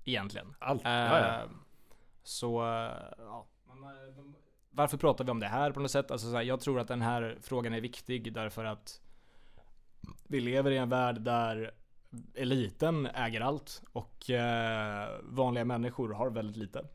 [0.05, 0.55] egentligen.
[0.60, 1.49] Allt, uh, ja, ja.
[2.28, 3.48] Så, eh, ja.
[3.68, 4.24] Eh,
[4.70, 6.12] varför pratar vi om det här på något sätt?
[6.12, 9.02] Alltså, så här, jag tror att den här frågan är viktig därför att
[10.24, 11.72] vi lever i en värld där
[12.36, 16.86] eliten äger allt och eh, vanliga människor har väldigt lite.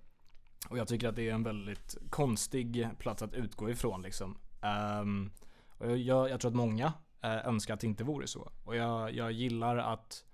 [0.68, 4.38] Och jag tycker att det är en väldigt konstig plats att utgå ifrån liksom.
[5.01, 5.33] Um,
[5.79, 6.92] och jag, jag, tror att många
[7.23, 8.53] eh, önskar att det inte vore så.
[8.64, 10.25] Och jag, jag gillar att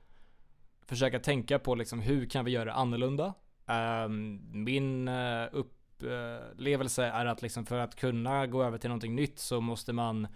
[0.83, 3.35] försöka tänka på liksom hur kan vi göra det annorlunda?
[3.68, 9.38] Ehm, min eh, upplevelse är att liksom för att kunna gå över till någonting nytt
[9.38, 10.28] så måste man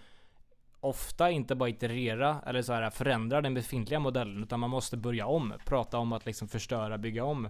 [0.80, 5.26] ofta inte bara iterera eller så här förändra den befintliga modellen utan man måste börja
[5.26, 5.52] om.
[5.66, 7.48] Prata om att liksom förstöra, bygga om.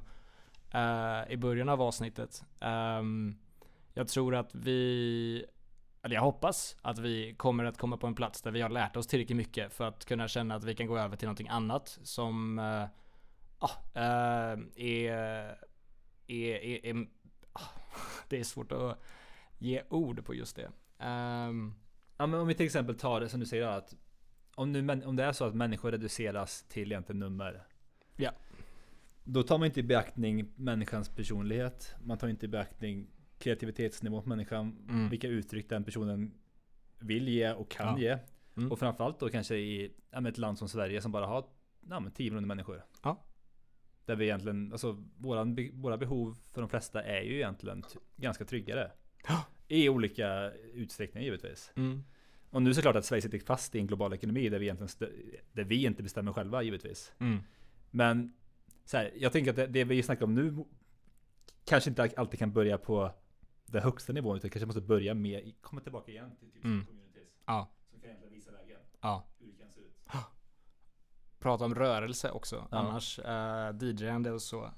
[0.74, 2.44] Uh, I början av avsnittet.
[2.60, 3.38] Um,
[3.94, 5.44] jag tror att vi
[6.02, 8.96] eller jag hoppas att vi kommer att komma på en plats där vi har lärt
[8.96, 11.98] oss tillräckligt mycket för att kunna känna att vi kan gå över till någonting annat
[12.02, 12.84] som uh,
[13.96, 15.56] uh, är
[16.32, 17.06] är, är, är
[18.28, 19.02] det är svårt att
[19.58, 20.66] ge ord på just det.
[21.06, 21.74] Um,
[22.16, 23.94] ja men om vi till exempel tar det som du säger att
[24.54, 27.66] om, nu, om det är så att människor reduceras till egentligen nummer.
[28.16, 28.30] Ja.
[29.24, 31.94] Då tar man inte i beaktning människans personlighet.
[32.02, 33.06] Man tar inte i beaktning
[33.38, 34.86] kreativitetsnivå på människan.
[34.88, 35.08] Mm.
[35.08, 36.34] Vilka uttryck den personen
[36.98, 37.98] vill ge och kan ja.
[37.98, 38.18] ge.
[38.56, 38.72] Mm.
[38.72, 41.44] Och framförallt då kanske i ja, ett land som Sverige som bara har
[41.90, 42.84] ja, 10 miljoner människor.
[43.02, 43.24] Ja.
[44.04, 47.84] Där vi egentligen, alltså våran, våra behov för de flesta är ju egentligen
[48.16, 48.90] ganska tryggare.
[49.68, 51.72] I olika utsträckningar givetvis.
[51.76, 52.04] Mm.
[52.50, 54.66] Och nu är det klart att Sverige sitter fast i en global ekonomi där vi
[54.66, 55.12] egentligen
[55.52, 57.12] där vi inte bestämmer själva givetvis.
[57.18, 57.38] Mm.
[57.90, 58.34] Men
[58.84, 60.64] så här, jag tänker att det, det, vi snackar om nu
[61.64, 63.12] kanske inte alltid kan börja på
[63.66, 66.86] den högsta nivån utan kanske måste börja med, komma tillbaka igen till typ mm.
[66.86, 67.28] communities.
[67.46, 67.72] Ja.
[67.90, 68.80] Som kan egentligen visa vägen.
[69.00, 69.26] Ja.
[69.38, 69.92] Hur det kan se ut
[71.42, 72.68] prata om rörelse också.
[72.70, 72.78] Ja.
[72.78, 74.70] Annars, uh, DJande och så, uh,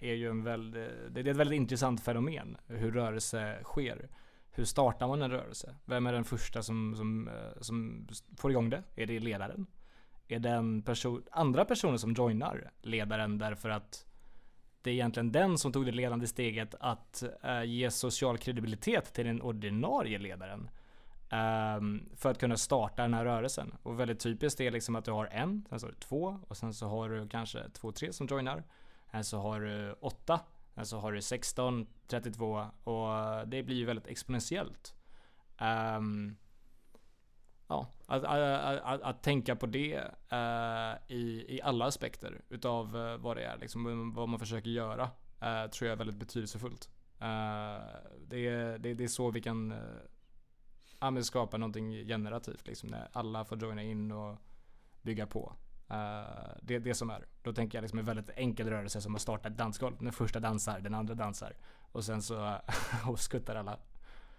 [0.00, 2.56] är ju en väldigt, det är ett väldigt intressant fenomen.
[2.66, 4.08] Hur rörelse sker.
[4.50, 5.74] Hur startar man en rörelse?
[5.84, 8.82] Vem är den första som, som, uh, som får igång det?
[8.96, 9.66] Är det ledaren?
[10.28, 14.06] Är det en person, andra personer som joinar ledaren därför att
[14.82, 19.26] det är egentligen den som tog det ledande steget att uh, ge social kredibilitet till
[19.26, 20.70] den ordinarie ledaren.
[21.32, 23.74] Um, för att kunna starta den här rörelsen.
[23.82, 26.56] Och väldigt typiskt är liksom att du har en, sen så har du två och
[26.56, 28.64] sen så har du kanske två, tre som joinar.
[29.10, 30.40] Sen så har du åtta,
[30.74, 33.08] sen så har du 16, 32 och
[33.48, 34.94] det blir ju väldigt exponentiellt.
[35.60, 36.36] Um,
[37.68, 39.96] ja, att, att, att, att, tänka på det
[40.32, 45.02] uh, i, i alla aspekter utav uh, vad det är, liksom, vad man försöker göra,
[45.02, 46.90] uh, tror jag är väldigt betydelsefullt.
[48.18, 49.74] det, det, det är så vi kan
[51.00, 52.88] ja, men skapa någonting generativt liksom.
[52.88, 54.36] När alla får joina in och
[55.02, 55.52] bygga på.
[55.90, 57.26] Uh, det är det som är.
[57.42, 59.96] Då tänker jag liksom en väldigt enkel rörelse som att starta ett dansgolv.
[60.00, 61.56] Den första dansar, den andra dansar.
[61.92, 62.58] Och sen så
[63.08, 63.78] och skuttar alla.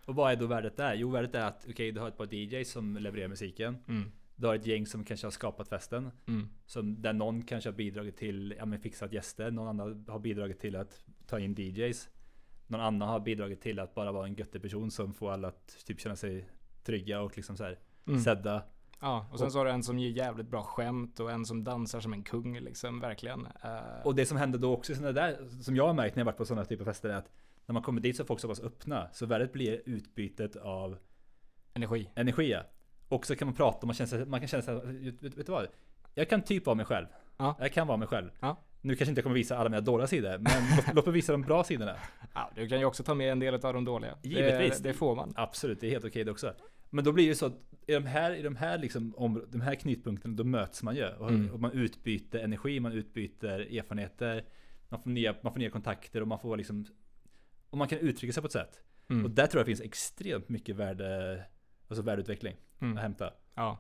[0.06, 0.93] Och vad är då värdet där?
[0.93, 3.78] Jo, värdet är att okej, okay, du har ett par DJs som levererar musiken.
[3.88, 4.12] Mm.
[4.36, 6.12] Du har ett gäng som kanske har skapat festen.
[6.28, 6.50] Mm.
[6.65, 9.52] Som, där någon kanske har bidragit till, ja men fixat gäster.
[9.52, 12.10] Någon annan har bidragit till att ta in DJs.
[12.67, 15.86] Någon annan har bidragit till att bara vara en göttig person som får alla att
[15.86, 16.49] typ känna sig
[16.84, 18.19] trygga och liksom så här mm.
[18.19, 18.63] sedda.
[18.99, 21.63] Ja, och sen så har du en som ger jävligt bra skämt och en som
[21.63, 23.39] dansar som en kung liksom, verkligen.
[23.39, 26.25] Uh, Och det som händer då också, sådana där, som jag har märkt när jag
[26.25, 27.30] varit på sådana typer av fester, är att
[27.65, 29.10] när man kommer dit så är folk så pass öppna.
[29.13, 30.97] Så värdet blir utbytet av
[31.73, 32.10] energi.
[32.15, 32.51] energi.
[32.51, 32.63] ja.
[33.10, 35.45] Och så kan man prata och man, känner sig, man kan känna sig, vet, vet
[35.45, 35.67] du vad?
[36.13, 37.08] Jag kan typ vara mig själv.
[37.38, 37.56] Ja.
[37.60, 38.30] Jag kan vara mig själv.
[38.39, 38.58] Ja.
[38.88, 40.52] Nu kanske inte jag kommer visa alla mina dåliga sidor, men
[40.95, 41.95] låt, mig visa de bra sidorna.
[42.34, 44.17] Ja, du kan ju också ta med en del av de dåliga.
[44.23, 44.78] Givetvis.
[44.78, 45.34] Det, det får man.
[45.36, 46.54] Absolut, det är helt okej det också.
[46.89, 47.54] Men då blir det så att
[47.88, 51.06] i de här, i de här, liksom, om, de här knutpunkterna, då möts man ju.
[51.08, 51.52] Och, Mm.
[51.54, 54.45] och man utbyter energi, man utbyter erfarenheter.
[54.89, 56.86] Man får nya, man får nya kontakter och man får liksom
[57.69, 58.82] Och man kan uttrycka sig på ett sätt.
[59.10, 59.26] Mm.
[59.26, 61.43] Och där tror jag det finns extremt mycket värde,
[61.88, 62.97] alltså värdeutveckling att Mm.
[62.97, 63.34] hämta.
[63.56, 63.78] Ja.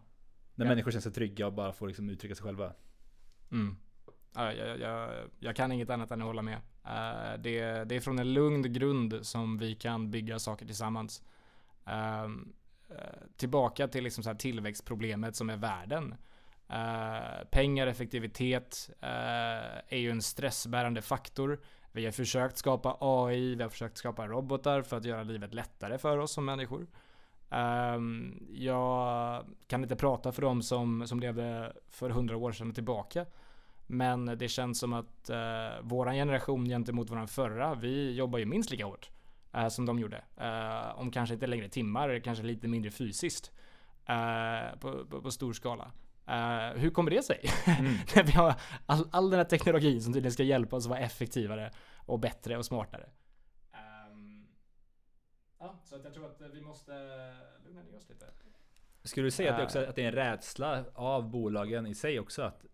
[0.55, 0.69] När Ja.
[0.69, 2.73] människor känner sig trygga och bara får liksom uttrycka sig själva.
[3.51, 3.75] Mm.
[4.33, 5.09] Jag, jag,
[5.39, 6.57] jag kan inget annat än att hålla med.
[6.85, 11.23] Eh, det, det är från en lugn grund som vi kan bygga saker tillsammans.
[11.85, 12.53] Ehm,
[12.89, 12.95] eh,
[13.37, 16.15] tillbaka till liksom så här tillväxtproblemet som är världen.
[16.69, 21.59] Eh, pengar, effektivitet är ju en stressbärande faktor.
[21.91, 25.97] Vi har försökt skapa AI, vi har försökt skapa robotar för att göra livet lättare
[25.97, 26.87] för oss som människor.
[27.49, 32.75] Ehm, jag kan inte prata för dem som, som levde för hundra år sedan och
[32.75, 33.25] tillbaka.
[33.87, 38.71] Men det känns som att eh, våran generation gentemot våran förra, vi jobbar ju minst
[38.71, 39.09] lika hårt
[39.53, 40.23] eh, som de gjorde.
[40.37, 43.51] Eh, om kanske inte längre timmar, kanske lite mindre fysiskt.
[44.05, 45.91] Eh, på, på, på stor skala.
[46.27, 47.49] Eh, hur kommer det sig?
[47.79, 47.93] Mm.
[48.15, 50.99] När vi har all, all den här teknologin som tydligen ska hjälpa oss att vara
[50.99, 51.71] effektivare
[52.05, 53.09] och bättre och smartare.
[53.73, 54.47] Ehm,
[55.59, 56.91] ja, så att jag tror att vi måste
[57.65, 58.25] lugna ner oss lite.
[59.03, 59.65] Skulle du säga att det, Eh.
[59.65, 62.41] också, att det är en rädsla av bolagen i sig också?
[62.41, 62.65] Att,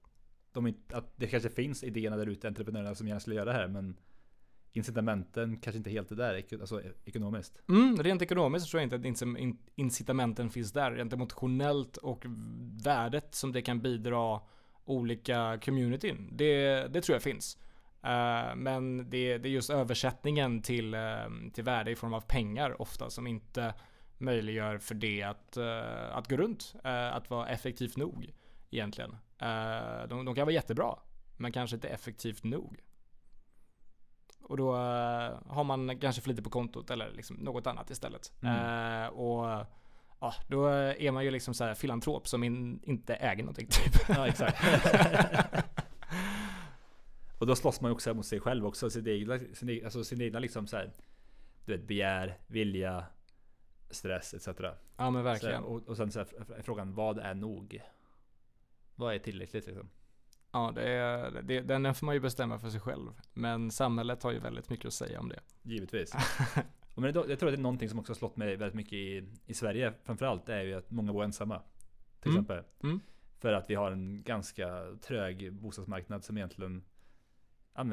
[0.53, 3.57] de inte, att det kanske finns idéerna där ute, entreprenörerna som gärna skulle göra det
[3.57, 3.97] här men
[4.73, 7.61] incitamenten kanske inte helt är där, alltså ekonomiskt.
[7.69, 10.91] Mm, rent ekonomiskt tror jag inte att incitamenten finns där.
[10.91, 12.25] Rent emotionellt och
[12.85, 14.41] värdet som det kan bidra
[14.85, 16.29] olika communityn.
[16.31, 17.57] Det, det tror jag finns.
[18.05, 22.81] Uh, men det, det är just översättningen till, uh, till värde i form av pengar
[22.81, 23.73] ofta som inte
[24.17, 26.75] möjliggör för det att, uh, att gå runt.
[26.83, 28.33] att vara effektivt nog
[28.73, 29.11] egentligen.
[29.39, 30.99] Eh, de, de kan vara jättebra,
[31.37, 32.79] men kanske inte effektivt nog.
[34.41, 38.31] Och då eh, har man kanske för lite på kontot eller liksom något annat istället.
[38.41, 38.55] Mm.
[39.03, 39.65] Eh, och
[40.19, 44.09] ja, då är man ju liksom så här filantrop som in, inte äger någonting typ.
[44.09, 44.63] Ja, exakt.
[47.39, 50.03] och då slåss man ju också mot sig själv också, sin egna, sin, egen- alltså
[50.03, 50.91] sin egna liksom så här,
[51.65, 53.05] du vet, begär, vilja,
[53.89, 54.47] stress etc.
[54.97, 55.63] ja men Så, verkligen.
[55.63, 57.81] och, och sen så här, är frågan, vad är nog?
[59.03, 59.89] Vad är tillräckligt liksom?
[60.51, 63.09] Ja, det är, det, den får man ju bestämma för sig själv.
[63.33, 65.39] Men samhället har ju väldigt mycket att säga om det.
[65.61, 66.13] Givetvis.
[66.95, 69.29] Men jag tror att det är någonting som också har slått mig väldigt mycket i,
[69.45, 71.61] i Sverige framförallt är ju att många bor ensamma.
[72.19, 72.41] Till Mm.
[72.43, 72.63] exempel.
[72.83, 72.99] Mm.
[73.39, 76.83] För att vi har en ganska trög bostadsmarknad som egentligen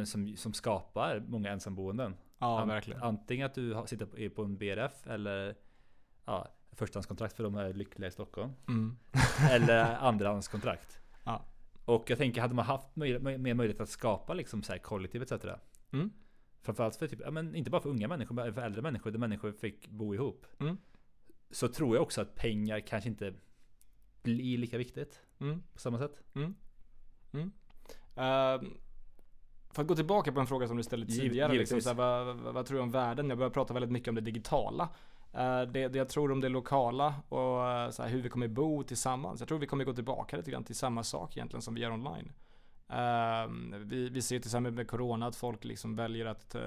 [0.07, 2.17] som, som skapar många ensamboenden.
[2.39, 3.03] Ja, An- verkligen.
[3.03, 5.55] Antingen att du sitter på, på en BRF eller
[6.25, 8.53] ja, förstahandskontrakt för de här lyckliga i Stockholm.
[8.69, 8.97] Mm.
[9.51, 11.00] Eller andrahandskontrakt.
[11.95, 15.23] Och jag tänker, hade man haft möj- mer möjlighet att skapa liksom så här kollektiv
[15.23, 15.33] etc.
[15.93, 16.11] Mm.
[16.63, 19.19] Framförallt för typ, ja, men inte bara för unga människor, men för äldre människor, där
[19.19, 20.47] människor fick bo ihop.
[20.61, 20.77] Mm.
[21.51, 23.35] Så tror jag också att pengar kanske inte
[24.23, 25.63] blir lika viktigt Mm.
[25.73, 26.23] på samma sätt.
[28.17, 28.75] Ehm,
[29.71, 31.53] för att gå tillbaka på en fråga som du ställde tidigare.
[31.53, 31.85] Liksom, givetvis.
[31.85, 33.29] såhär, vad, vad, vad tror du om världen?
[33.29, 34.89] Jag börjar prata väldigt mycket om det digitala.
[35.33, 38.83] Eh, det, det jag tror om det lokala och eh, såhär, hur vi kommer bo
[38.83, 39.41] tillsammans.
[39.41, 41.91] Jag tror vi kommer gå tillbaka lite grann till samma sak egentligen som vi gör
[41.91, 42.33] online.
[42.89, 46.63] Ehm, vi, vi ser till exempel med Corona att folk liksom väljer att eh,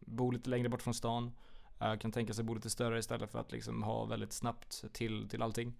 [0.00, 1.32] bo lite längre bort från stan.
[2.00, 5.42] Kan tänka sig bo lite större istället för att liksom ha väldigt snabbt till, till
[5.42, 5.74] allting.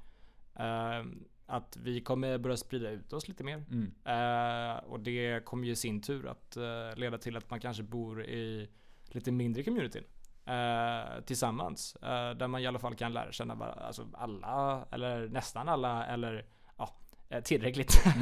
[0.55, 3.65] Ehm, att vi kommer börja sprida ut oss lite mer.
[3.71, 4.85] Mm.
[4.87, 6.57] Och det kommer ju i sin tur att
[6.99, 8.71] leda till att man kanske bor i
[9.07, 10.05] lite mindre communityn.
[10.45, 11.97] Eh, tillsammans.
[11.97, 16.07] Eh, där man i alla fall kan lära känna bara, alltså alla, eller nästan alla,
[16.07, 16.47] eller
[16.77, 16.95] ja,
[17.29, 18.05] eh, tillräckligt.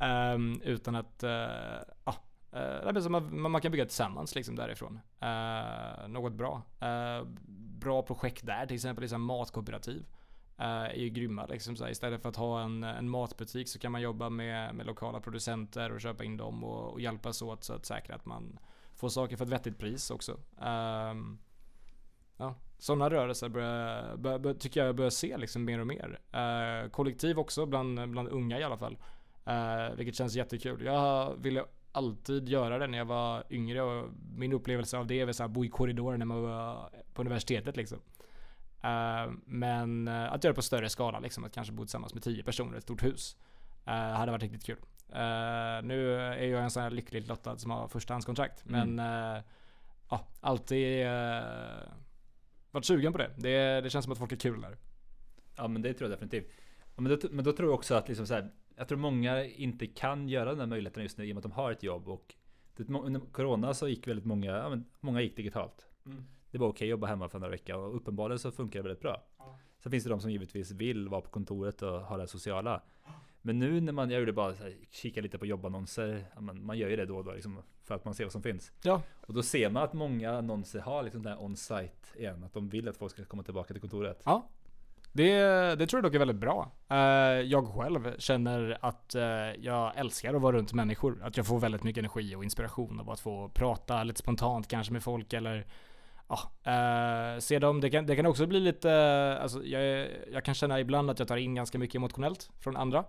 [0.00, 1.30] Ehm, utan att, uh,
[2.04, 2.14] ja,
[2.52, 5.00] eh, nej, men så man, man kan bygga tillsammans liksom därifrån.
[5.20, 6.62] Eh, något bra.
[7.80, 10.04] Bra projekt där, till exempel liksom matkooperativ
[10.56, 11.46] är ju grymma.
[11.46, 14.74] Liksom, så här, istället för att ha en, en matbutik så kan man jobba med,
[14.74, 18.26] med lokala producenter och köpa in dem och, och hjälpas åt så att säkra att
[18.26, 18.58] man
[19.02, 20.32] Få saker för ett vettigt pris också.
[20.32, 21.38] Um,
[22.36, 26.20] ja, sådana rörelser börjar, bör, bör, tycker jag jag börjar se liksom mer och mer.
[26.34, 28.98] Uh, kollektiv också bland, bland unga i alla fall.
[29.48, 30.84] Uh, vilket känns jättekul.
[30.84, 35.42] Jag ville alltid göra det när jag var yngre och min upplevelse av det är
[35.42, 37.98] att bo i korridoren när man var på universitetet liksom.
[38.84, 42.22] Uh, men eh, att göra det på större skala, liksom, att kanske bo tillsammans med
[42.22, 43.36] tio personer i ett stort hus.
[43.86, 44.78] Uh, hade varit riktigt kul.
[45.14, 48.66] Eh, nu är jag en sån här lyckligt lottad som har förstahandskontrakt.
[48.66, 48.94] Mm.
[48.94, 49.42] Men eh,
[50.10, 51.12] ja, alltid uh,
[52.70, 53.30] varit sugen på det.
[53.36, 53.80] det.
[53.80, 54.76] Det känns som att folk är kul där.
[55.56, 56.52] Ja men det tror jag definitivt.
[56.96, 59.44] Ja, men, då, men då tror jag också att liksom så här, jag tror många
[59.44, 61.82] inte kan göra den här möjligheten just nu i och med att de har ett
[61.82, 62.34] jobb och
[62.76, 65.86] det, under Corona så gick väldigt många, ja, men många gick digitalt.
[66.06, 66.24] Mm.
[66.50, 69.02] Det var okej att jobba hemma för några veckor och uppenbarligen så funkar det väldigt
[69.02, 69.22] bra.
[69.38, 69.58] Ja.
[69.82, 72.82] Sen finns det de som givetvis vill vara på kontoret och ha det sociala.
[73.42, 76.78] Men nu när man, jag gjorde bara så här, kika lite på jobbannonser, men man
[76.78, 78.72] gör ju det då och då liksom, för att man ser vad som finns.
[78.82, 79.02] Ja.
[79.20, 82.68] Och då ser man att många annonser har liksom det här on-site igen, att de
[82.68, 84.22] vill att folk ska komma tillbaka till kontoret.
[84.24, 84.48] Ja.
[85.12, 85.34] Det,
[85.78, 86.70] det tror jag dock är väldigt bra.
[86.88, 86.96] Eh,
[87.40, 89.22] jag själv känner att eh,
[89.58, 91.18] jag älskar att vara runt människor.
[91.22, 94.92] Att jag får väldigt mycket energi och inspiration av att få prata lite spontant kanske
[94.92, 95.66] med folk eller
[96.28, 96.38] ja,
[96.72, 97.80] eh, se dem.
[97.80, 98.92] Det kan, det kan också bli lite,
[99.42, 103.04] alltså jag, jag kan känna ibland att jag tar in ganska mycket emotionellt från andra.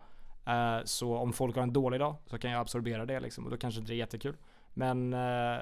[0.45, 3.51] Eh, så om folk har en dålig dag så kan jag absorbera det liksom och
[3.51, 4.37] då kanske det är jättekul.
[4.73, 5.59] Men eh,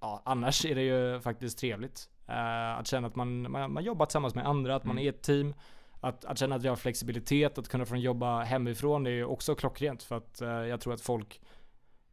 [0.00, 2.08] ja, annars är det ju faktiskt trevligt.
[2.26, 5.04] Eh, att känna att man, man, man jobbar tillsammans med andra, att man Mm.
[5.06, 5.54] är ett team.
[6.00, 9.24] Att, att känna att vi har flexibilitet, att kunna få jobba hemifrån det är ju
[9.24, 11.40] också klockrent för att jag tror att folk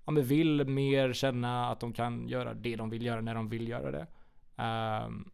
[0.06, 3.50] ja, men vill mer känna att de kan göra det de vill göra när de
[3.50, 4.08] vill göra det.
[4.56, 5.32] Ehm,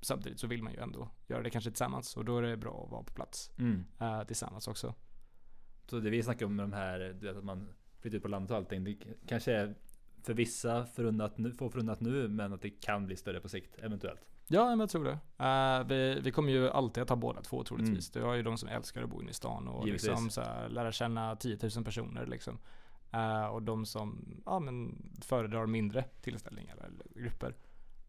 [0.00, 2.82] samtidigt så vill man ju ändå göra det kanske tillsammans och då är det bra
[2.84, 3.84] att vara på plats Mm.
[4.26, 4.94] tillsammans också.
[5.86, 7.68] Så det vi snackar om med de här, du vet att man
[8.00, 8.84] flyttar ut på landet och allting.
[8.84, 9.74] Det kanske är
[10.22, 13.78] för vissa förunnat nu, få förunnat nu, men att det kan bli större på sikt
[13.78, 14.20] eventuellt.
[14.48, 15.18] Ja, men jag tror det.
[15.44, 18.10] Eh, vi, vi kommer ju alltid att ha båda två troligtvis.
[18.10, 20.08] Det var ju de som älskar att bo inne i stan och Givetvis.
[20.08, 22.58] liksom så här, lära känna 10 000 personer liksom.
[23.12, 27.54] Eh, och de som ja, men föredrar mindre tillställningar eller grupper.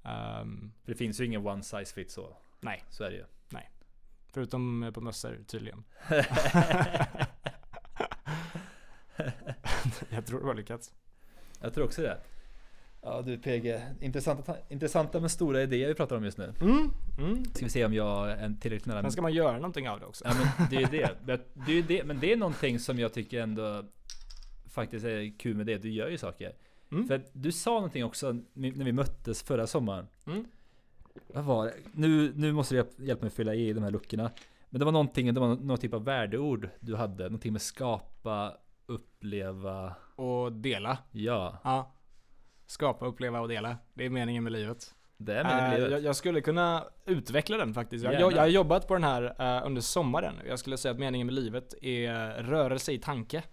[0.04, 2.34] Ehm, För det finns ju ingen one size fits all.
[2.60, 2.84] Nej.
[2.90, 3.26] Så är det ju.
[4.34, 5.84] förutom på mössor tydligen.
[10.10, 10.92] jag tror det har lyckats.
[11.62, 12.18] Jag tror också det.
[13.02, 16.54] Ja du PG, intressanta, intressanta men stora idéer vi pratar om just nu.
[16.62, 17.46] Mm, mm.
[17.46, 19.02] Ska vi se om jag är tillräckligt nära.
[19.02, 20.26] Sen ska man göra någonting av det också.
[20.26, 21.18] Ja men det är ju det.
[21.66, 22.04] Det är ju det.
[22.04, 23.84] Men det är någonting som jag tycker ändå
[24.70, 25.78] faktiskt är kul med det.
[25.78, 26.54] Du gör ju saker.
[26.92, 27.08] Mm.
[27.08, 30.08] För du sa någonting också när vi möttes förra sommaren.
[30.28, 30.46] Mm.
[31.28, 31.74] Vad var det?
[31.94, 34.32] Nu, nu måste du hjälp- hjälpa mig att fylla i de här luckorna.
[34.70, 37.24] Men det var någonting, det var någon typ av värdeord du hade.
[37.24, 38.58] Någonting med skapa,
[38.88, 39.96] uppleva.
[40.16, 40.98] Och dela.
[41.12, 41.94] Ja, Ja.
[42.66, 43.78] Skapa, uppleva och dela.
[43.94, 44.96] Det är meningen med livet.
[45.18, 45.92] det är meningen med Eh, livet.
[45.92, 48.06] jag, jag skulle kunna utveckla den faktiskt.
[48.06, 50.36] Jag, jag, jag har jobbat på den här eh, under sommaren.
[50.48, 53.44] Jag skulle säga att meningen med livet är rörelse i tanke.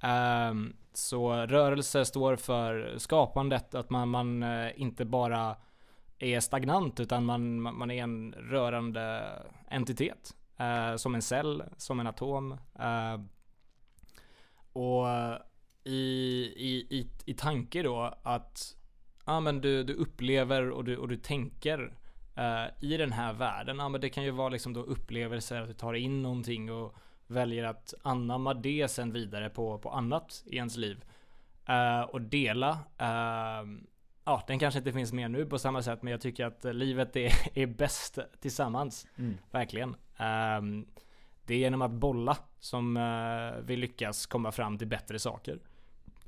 [0.00, 5.56] Ehm, så rörelse står för skapandet, att man, man eh, inte bara
[6.18, 9.22] är stagnant utan man, man är en rörande
[9.68, 10.34] entitet.
[10.56, 12.52] Eh, som en cell, som en atom.
[12.78, 13.16] Eh,
[14.78, 15.06] och
[15.84, 15.92] i,
[16.56, 18.76] i, i, i tanke då att
[19.26, 21.92] ja, men du, du upplever och du, och du tänker
[22.36, 23.78] eh, i den här världen.
[23.78, 26.94] Ja, men det kan ju vara liksom då upplevelser, att du tar in någonting och
[27.26, 31.04] väljer att anamma det sen vidare på, på annat i ens liv.
[31.66, 32.70] Eh, och dela.
[32.98, 33.66] eh,
[34.24, 36.72] ja, den kanske inte finns med nu på samma sätt, men jag tycker att eh,
[36.72, 39.06] livet är, är bäst tillsammans.
[39.16, 39.38] Mm.
[39.50, 39.96] Verkligen.
[40.16, 40.86] Ehm,
[41.48, 45.58] det är genom att bolla som eh, vi lyckas komma fram till bättre saker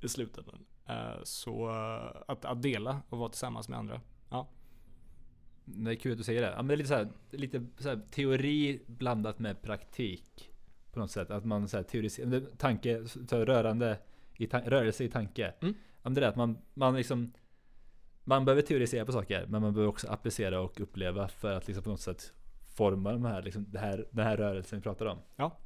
[0.01, 0.65] i slutändan.
[0.87, 4.01] Eh, så eh, att, att dela och vara tillsammans med andra.
[5.75, 6.51] Det är kul att du säger det.
[6.51, 10.51] Ja, men det är lite så här, lite så här, teori blandat med praktik.
[10.93, 11.31] På något sätt.
[11.31, 13.99] Att man så här, teoriserar, tanke, så rörande,
[14.37, 15.55] i rörelse i tanke.
[15.61, 15.75] Mm.
[16.03, 17.33] Ja, det är att man, man liksom
[18.25, 21.85] Man behöver teorisera på saker, men man behöver också applicera och uppleva för att liksom
[21.85, 22.33] på något sätt
[22.81, 25.19] forma de här, liksom, det här, den här rörelsen vi pratar om.
[25.37, 25.57] Ja.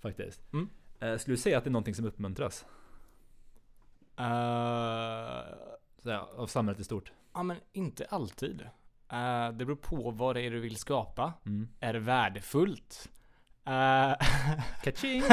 [0.00, 0.52] Faktiskt.
[0.52, 0.68] Mm.
[1.00, 2.66] Eh, skulle du säga att det är någonting som uppmuntras?
[4.16, 5.44] Eh,
[6.02, 7.12] Så här, av samhället i stort?
[7.34, 8.60] ja men inte alltid.
[9.12, 11.32] Eh, det beror på vad det är du vill skapa.
[11.46, 11.68] Mm.
[11.80, 13.08] Är det värdefullt?
[13.64, 14.14] Eh,
[14.82, 15.22] Kaching!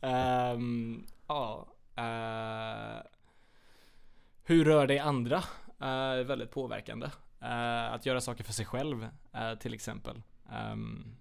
[0.00, 1.66] Ehm, ja.
[1.96, 3.02] eh,
[4.44, 5.36] hur rör det andra?
[5.82, 7.06] Uh, är väldigt påverkande.
[7.40, 10.22] Eh, att göra saker för sig själv eh, till exempel.
[10.50, 11.16] Ehm,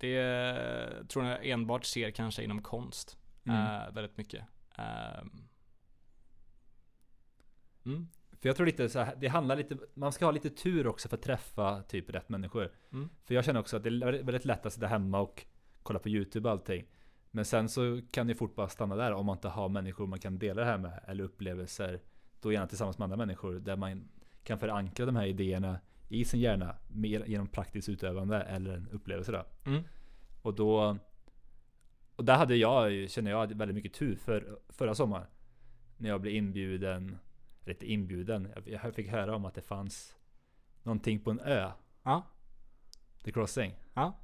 [0.00, 3.18] det tror jag enbart ser kanske inom konst.
[3.44, 3.58] Mm.
[3.60, 4.44] eh, väldigt mycket.
[4.74, 5.48] Ehm,
[7.86, 8.08] mm.
[8.40, 11.08] För jag tror lite så här, det handlar lite, man ska ha lite tur också
[11.08, 12.72] för att träffa typ rätt människor.
[12.92, 13.08] Mm.
[13.24, 15.46] För jag känner också att det är väldigt lätt att sitta hemma och
[15.82, 16.86] kolla på YouTube och allting.
[17.30, 20.20] Men sen så kan det fort bara stanna där om man inte har människor man
[20.20, 22.00] kan dela det här med eller upplevelser.
[22.40, 24.08] Då gärna tillsammans med andra människor där man
[24.44, 29.32] kan förankra de här idéerna i sin hjärna mer genom praktiskt utövande eller en upplevelse
[29.32, 29.44] då.
[29.70, 29.82] Mm.
[30.42, 30.98] Och då
[32.16, 35.26] Och där hade jag, känner jag, väldigt mycket tur för förra sommaren.
[35.96, 37.18] När jag blev inbjuden,
[37.64, 40.16] eller inbjuden, jag- jag fick höra om att det fanns
[40.82, 41.70] någonting på en ö.
[42.02, 42.22] Ja.
[43.24, 43.74] The Crossing.
[43.94, 44.18] Ja.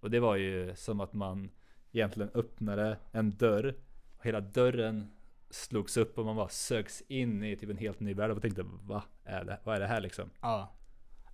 [0.00, 1.50] Och det var ju som att man
[1.92, 3.74] egentligen öppnade en dörr.
[4.18, 5.12] Och hela dörren
[5.50, 8.64] slogs upp och man bara söks in i typ en helt ny värld och tänkte
[8.64, 10.30] vad är det, vad är det här liksom?
[10.40, 10.74] Ja.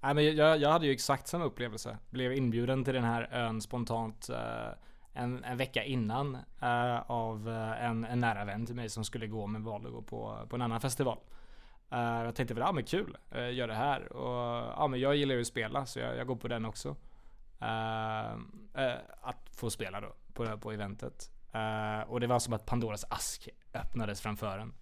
[0.02, 1.98] Nej, men jag, jag hade ju exakt samma upplevelse.
[2.10, 4.68] Blev inbjuden till den här ön spontant eh,
[5.12, 9.26] en, en vecka innan eh, av eh, en, en nära vän till mig som skulle
[9.26, 11.18] gå men valde att gå på, på en annan festival.
[11.90, 14.12] Eh, jag tänkte väl, ja men kul, uh, gör det här.
[14.12, 16.96] Och ja men jag gillar ju att spela så jag, jag går på den också.
[17.60, 18.32] Eh,
[18.84, 21.30] eh, att få spela då på, på eventet.
[21.52, 24.74] Eh, och det var som att Pandoras ask öppnades framför en.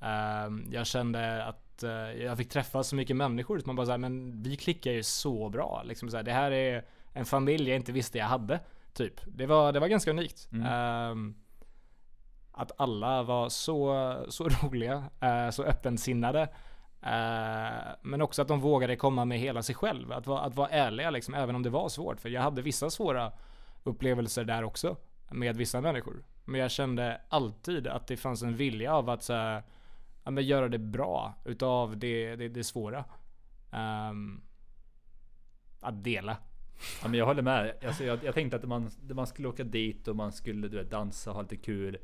[0.00, 1.90] Eh, jag kände att eh,
[2.22, 3.58] jag fick träffa så mycket människor.
[3.58, 5.82] Så man bara såhär, men vi klickar ju så bra.
[5.84, 8.60] Liksom så här, det här är en familj jag inte visste jag hade.
[8.92, 9.20] Typ.
[9.26, 10.48] Det var, det var ganska unikt.
[10.52, 10.66] Mm.
[10.66, 11.34] Eh,
[12.52, 16.42] att alla var så, så roliga, eh, så öppensinnade.
[17.02, 20.12] Eh, men också att de vågade komma med hela sig själv.
[20.12, 22.20] Att vara, att vara ärliga liksom, även om det var svårt.
[22.20, 23.32] För jag hade vissa svåra
[23.82, 24.96] upplevelser där också.
[25.30, 26.24] Med vissa människor.
[26.44, 29.62] Men jag kände alltid att det fanns en vilja av att så här,
[30.24, 33.04] ja, men göra det bra utav det, det, det svåra.
[33.70, 34.40] Ehm,
[35.80, 36.36] att dela.
[37.02, 37.74] Ja, men jag håller med.
[37.86, 40.90] Alltså, jag, jag tänkte att man, man skulle åka dit och man skulle du vet,
[40.90, 41.98] dansa och ha lite kul.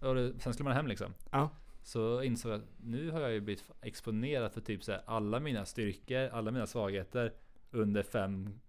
[0.00, 1.14] Och det, sen skulle man hem liksom.
[1.30, 1.50] Ja.
[1.82, 5.40] Så insåg jag att nu har jag ju blivit exponerad för typ så här, alla
[5.40, 7.32] mina styrkor, alla mina svagheter
[7.70, 8.60] under fem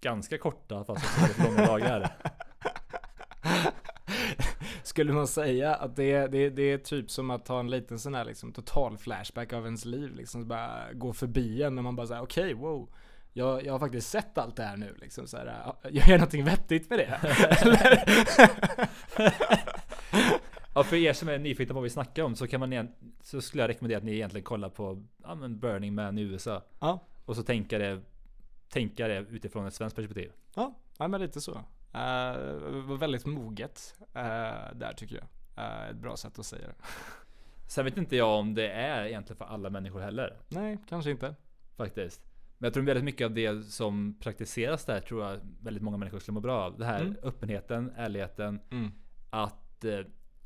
[0.00, 2.16] ganska korta fast också väldigt långa dagar.
[4.92, 7.98] Skulle man säga att det är, det, det är typ som att ta en liten
[7.98, 10.48] sån här liksom total flashback av ens liv liksom.
[10.48, 12.88] Bara gå förbi en när man bara säger okej wow.
[13.32, 16.18] Jag, jag har faktiskt sett allt det här nu liksom så här, ja, Jag gör
[16.18, 17.20] någonting vettigt med det.
[20.74, 22.88] Ja, för er som är nyfikna på vad vi snackar om så kan man igen,
[23.20, 26.62] så skulle jag rekommendera att ni egentligen kollar på ja, men Burning Man i USA.
[26.80, 27.06] Ja.
[27.24, 28.00] Och så tänka det,
[28.68, 30.32] tänka det utifrån ett svenskt perspektiv.
[30.54, 31.60] Ja, ja men lite så.
[31.92, 35.26] Var väldigt moget uh, där tycker jag.
[35.64, 36.74] Uh, ett bra sätt att säga det.
[37.68, 40.36] Sen vet inte jag om det är egentligen för alla människor heller.
[40.48, 41.34] Nej, kanske inte.
[41.76, 42.22] Faktiskt.
[42.58, 46.18] Men jag tror väldigt mycket av det som praktiseras där tror jag väldigt många människor
[46.18, 46.78] skulle må bra av.
[46.78, 47.16] Det här Mm.
[47.22, 48.60] öppenheten, ärligheten.
[48.70, 48.90] Mm.
[49.30, 49.98] Att eh,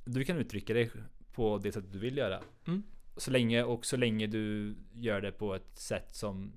[0.04, 0.90] du kan uttrycka dig
[1.32, 2.40] på det sättet du vill göra.
[2.66, 2.82] Mm.
[3.16, 6.52] Så länge och så länge du gör det på ett sätt som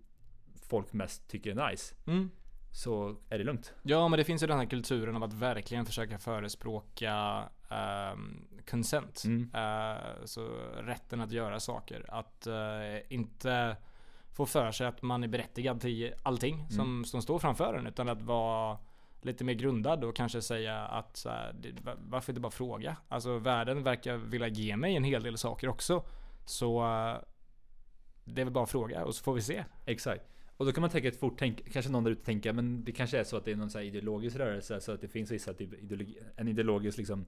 [0.70, 1.96] folk mest tycker är nice.
[2.08, 2.30] Mm.
[2.72, 3.74] Så är det lugnt.
[3.84, 9.24] Ja, men det finns ju den här kulturen av att verkligen försöka förespråka um, consent.
[9.26, 9.50] Mm.
[9.54, 10.48] Eh, så
[10.78, 12.06] rätten att göra saker.
[12.08, 13.78] Att eh, inte
[14.36, 17.88] få för sig att man är berättigad till allting som, som står framför en.
[17.88, 18.78] Utan att vara
[19.22, 21.56] lite mer grundad och kanske säga att här,
[22.10, 22.98] varför inte bara fråga?
[23.08, 26.04] Alltså världen verkar vilja ge mig en hel del saker också.
[26.46, 27.18] Så eh,
[28.24, 29.66] det är väl bara att fråga och så får vi se.
[29.86, 30.26] Exakt.
[30.60, 32.92] Och då kan man tänka ett fort tänk, kanske någon där ute tänker, men det
[32.92, 35.54] kanske är så att det är någon så ideologisk rörelse, så att det finns vissa
[35.54, 37.26] typ ideologi, en ideologisk liksom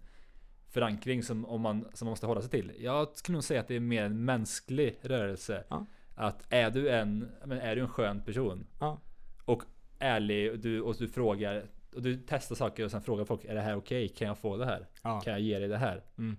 [0.68, 2.72] förankring som, om man, som man måste hålla sig till.
[2.80, 5.64] Jag skulle nog säga att det är mer en mänsklig rörelse.
[5.70, 5.86] Ja.
[6.16, 9.02] Att är du en, men är du en skön person Ja.
[9.46, 9.64] och
[10.00, 11.66] ärlig och du, och du frågar
[11.96, 14.10] och du testar saker och sen frågar folk är det här okej?
[14.10, 14.88] Kan jag få det här?
[15.04, 15.22] Ja.
[15.22, 16.04] Kan jag ge dig det här?
[16.18, 16.38] Mm.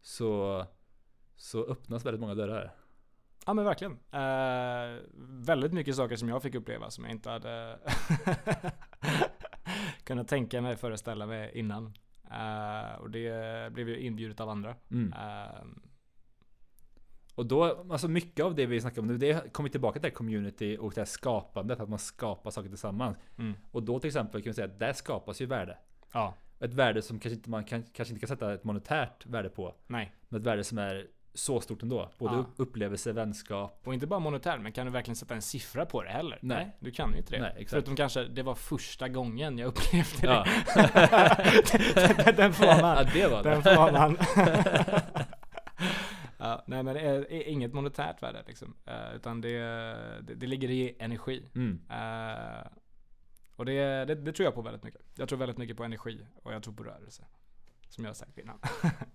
[0.00, 0.64] Så,
[1.36, 2.74] så öppnas väldigt många dörrar.
[3.46, 3.92] Ja men verkligen.
[3.92, 5.02] Eh,
[5.46, 7.78] väldigt mycket saker som jag fick uppleva som jag inte hade
[10.04, 11.92] kunnat tänka mig föreställa mig innan.
[12.30, 14.74] Eh, och det blev ju inbjudet av andra.
[14.90, 15.12] Mm.
[15.12, 15.64] Eh,
[17.34, 20.08] Och då, alltså mycket av det vi snackar om nu, det kommer tillbaka till det
[20.08, 23.16] här community och det här skapandet, att man skapar saker tillsammans.
[23.38, 23.54] mm.
[23.70, 25.78] Och då till exempel kan vi säga att där skapas ju värde.
[26.12, 29.48] Ja, Ett värde som kanske inte man kan, kanske inte kan sätta ett monetärt värde
[29.48, 29.74] på.
[29.86, 30.12] nej.
[30.28, 32.10] Men ett värde som är så stort ändå.
[32.18, 32.40] Både Ja.
[32.40, 33.80] upp- upplevelse, vänskap.
[33.84, 36.38] Och inte bara monetär, men kan du verkligen sätta en siffra på det heller?
[36.42, 36.76] Nej.
[36.80, 37.40] du kan ju inte det.
[37.42, 37.70] Nej, exakt.
[37.70, 40.26] Förutom kanske, det var första gången jag upplevde det.
[40.26, 40.46] Ja.
[42.24, 42.96] den, den får man.
[42.96, 43.74] ja, det var Den det.
[43.74, 44.18] får man.
[46.38, 48.74] ja, nej men det är, är inget monetärt värde liksom.
[48.86, 49.58] Eh, utan det,
[50.22, 51.48] det, det ligger i energi.
[51.54, 51.80] Mm.
[51.90, 52.66] Eh,
[53.56, 55.00] och det, det, det tror jag på väldigt mycket.
[55.14, 57.24] Jag tror väldigt mycket på energi och jag tror på rörelse.
[57.88, 58.58] Som jag har sagt innan.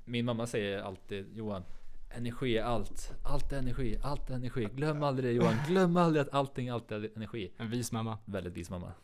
[0.05, 1.63] Min mamma säger alltid Johan
[2.09, 3.13] Energi är allt.
[3.23, 3.99] Allt är energi.
[4.03, 4.69] Allt är energi.
[4.73, 5.55] Glöm aldrig det Johan.
[5.67, 7.53] Glöm aldrig att allting alltid är energi.
[7.57, 8.17] En vis mamma.
[8.25, 8.93] Väldigt vis mamma.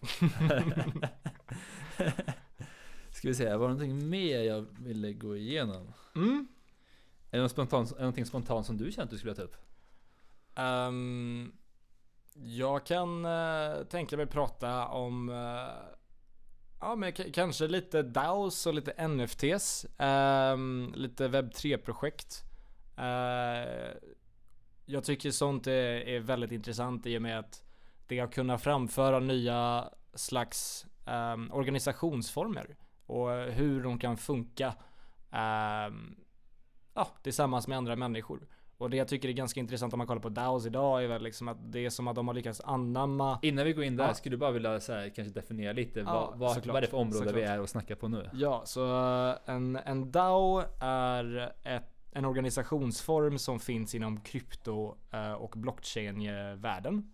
[3.12, 5.94] Ska vi se, var det någonting mer jag ville gå igenom?
[6.16, 6.48] Mm.
[7.32, 9.42] Är det något spontant, är det någonting spontant som du känner att du skulle ta
[9.42, 9.56] upp?
[10.56, 11.52] Ehm,
[12.34, 15.70] Jag kan uh, tänka mig prata om uh,
[16.80, 19.86] Ja men kanske lite DAOs och lite NFTs.
[19.86, 22.45] Um, ehm, lite webb 3-projekt.
[23.00, 23.94] Uh,
[24.86, 27.64] jag tycker sånt är, är, väldigt intressant i och med att
[28.08, 32.76] det har kunnat framföra nya slags um, organisationsformer
[33.06, 34.68] och hur de kan funka
[35.32, 36.16] um,
[36.94, 38.48] ja, tillsammans med andra människor.
[38.78, 41.24] Och det jag tycker är ganska intressant om man kollar på DAOs idag är väl
[41.24, 44.08] liksom att det är som att de har lyckats anamma Innan vi går in där,
[44.08, 44.14] ja.
[44.14, 46.88] skulle du bara vilja så här, kanske definiera lite ja, vad, vad, vad är det
[46.88, 47.36] för område såklart.
[47.36, 48.30] vi är och snackar på nu?
[48.34, 55.32] Ja, så uh, en, en DAO är ett, en organisationsform som finns inom krypto uh,
[55.32, 57.12] och blockchain-världen.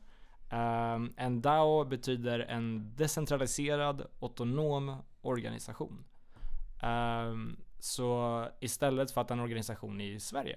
[0.52, 6.04] Eh, en DAO betyder en decentraliserad autonom organisation.
[6.84, 7.36] Eh,
[7.80, 10.56] så istället för att en organisation i Sverige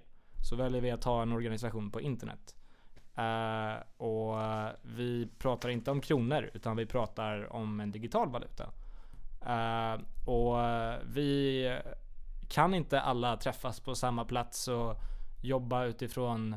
[0.51, 2.57] så väljer vi att ha en organisation på internet.
[3.19, 4.39] Uh, och
[4.83, 8.65] vi pratar inte om kronor utan vi pratar om en digital valuta.
[9.47, 10.57] Uh, och
[11.05, 11.69] vi
[12.49, 14.97] kan inte alla träffas på samma plats och
[15.43, 16.57] jobba utifrån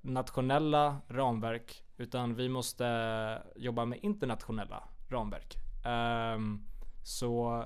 [0.00, 5.56] nationella ramverk utan vi måste jobba med internationella ramverk.
[5.84, 6.66] Um,
[7.02, 7.64] så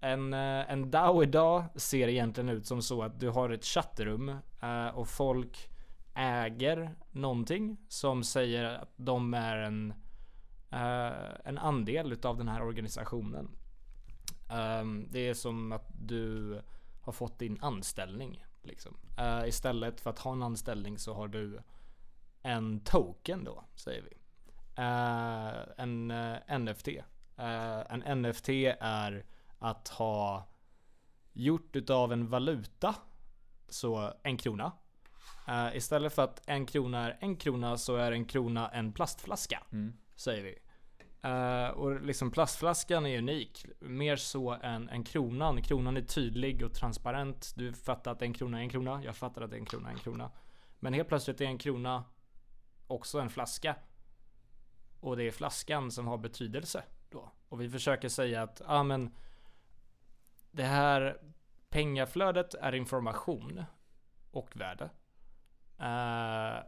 [0.00, 4.28] en, eh, en DAO idag ser egentligen ut som så att du har ett chattrum
[4.62, 5.70] uh, och folk
[6.14, 9.92] äger någonting som säger att de är en,
[10.72, 13.48] uh, en andel utav den här organisationen.
[14.50, 16.60] Um, det är som att du
[17.00, 18.44] har fått din anställning.
[18.62, 18.96] Liksom.
[19.20, 21.60] Uh, istället för att ha en anställning så har du
[22.42, 24.16] en token då, säger vi.
[25.76, 26.08] en
[26.64, 26.88] NFT.
[27.88, 28.48] en NFT
[28.80, 29.24] är
[29.58, 30.48] att ha
[31.32, 32.94] gjort utav en valuta,
[33.68, 34.72] så en krona.
[35.48, 39.62] Uh, istället för att en krona är en krona så är en krona en plastflaska.
[39.72, 39.92] Mm.
[40.16, 40.58] Säger vi.
[41.24, 43.66] Uh, och liksom plastflaskan är unik.
[43.80, 45.62] Mer så än, än kronan.
[45.62, 47.52] Kronan är tydlig och transparent.
[47.56, 49.04] Du fattar att en krona är en krona.
[49.04, 50.30] Jag fattar att en krona är en krona.
[50.78, 52.04] Men helt plötsligt är en krona
[52.86, 53.76] också en flaska.
[55.00, 57.32] Och det är flaskan som har betydelse då.
[57.48, 59.14] Och vi försöker säga att, ja ah, men
[60.50, 61.20] det här
[61.68, 63.64] pengaflödet är information
[64.30, 64.90] och värde.
[65.80, 66.64] Uh,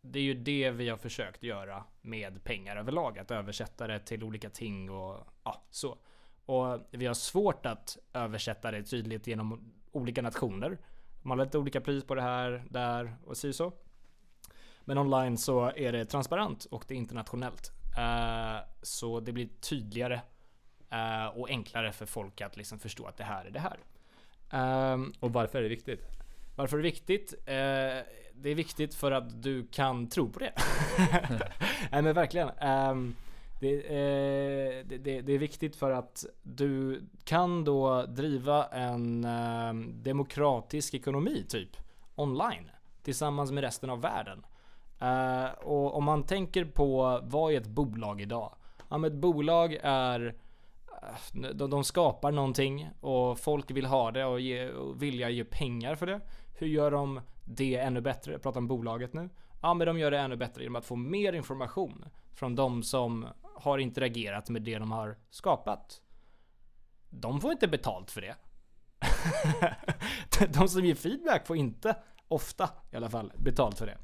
[0.00, 3.18] det är ju det vi har försökt göra med pengar överlag.
[3.18, 5.98] Att översätta det till olika ting och ja, så.
[6.46, 10.78] Och vi har svårt att översätta det tydligt genom olika nationer.
[11.22, 13.72] Man har lite olika pris på det här, där och si så.
[14.84, 17.72] Men online så är det transparent och det är internationellt.
[17.98, 20.20] Uh, så det blir tydligare
[20.92, 23.78] Uh, och enklare för folk att liksom förstå att det här är det här.
[24.92, 26.06] Um, och varför är det viktigt?
[26.56, 27.34] Varför är det viktigt?
[28.42, 30.52] Det är viktigt för att du kan tro på det.
[31.90, 32.48] Nej men verkligen.
[32.48, 33.16] Um,
[33.60, 40.02] det, uh, det, det, det, är viktigt för att du kan då driva en um,
[40.02, 41.76] demokratisk ekonomi typ
[42.14, 42.70] online
[43.02, 44.46] tillsammans med resten av världen.
[45.02, 48.54] Uh, och om man tänker på vad är ett bolag idag?
[48.88, 50.34] Ja, men ett bolag är
[51.32, 55.94] de, de skapar någonting och folk vill ha det och, ge, och vilja ge pengar
[55.94, 56.20] för det.
[56.58, 57.20] Hur gör de
[57.56, 58.32] det ännu bättre?
[58.32, 59.28] Jag pratar om bolaget nu.
[59.60, 63.26] Ja, men de gör det ännu bättre genom att få mer information från de som
[63.54, 66.00] har interagerat med det de har skapat.
[67.10, 68.36] De får inte betalt för det.
[70.58, 71.96] de som ger feedback får inte,
[72.28, 73.98] ofta i alla fall, betalt för det.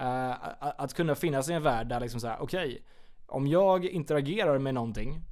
[0.00, 2.80] Uh, att kunna finnas i en värld där liksom såhär, okej, okay,
[3.26, 5.24] om jag interagerar med någonting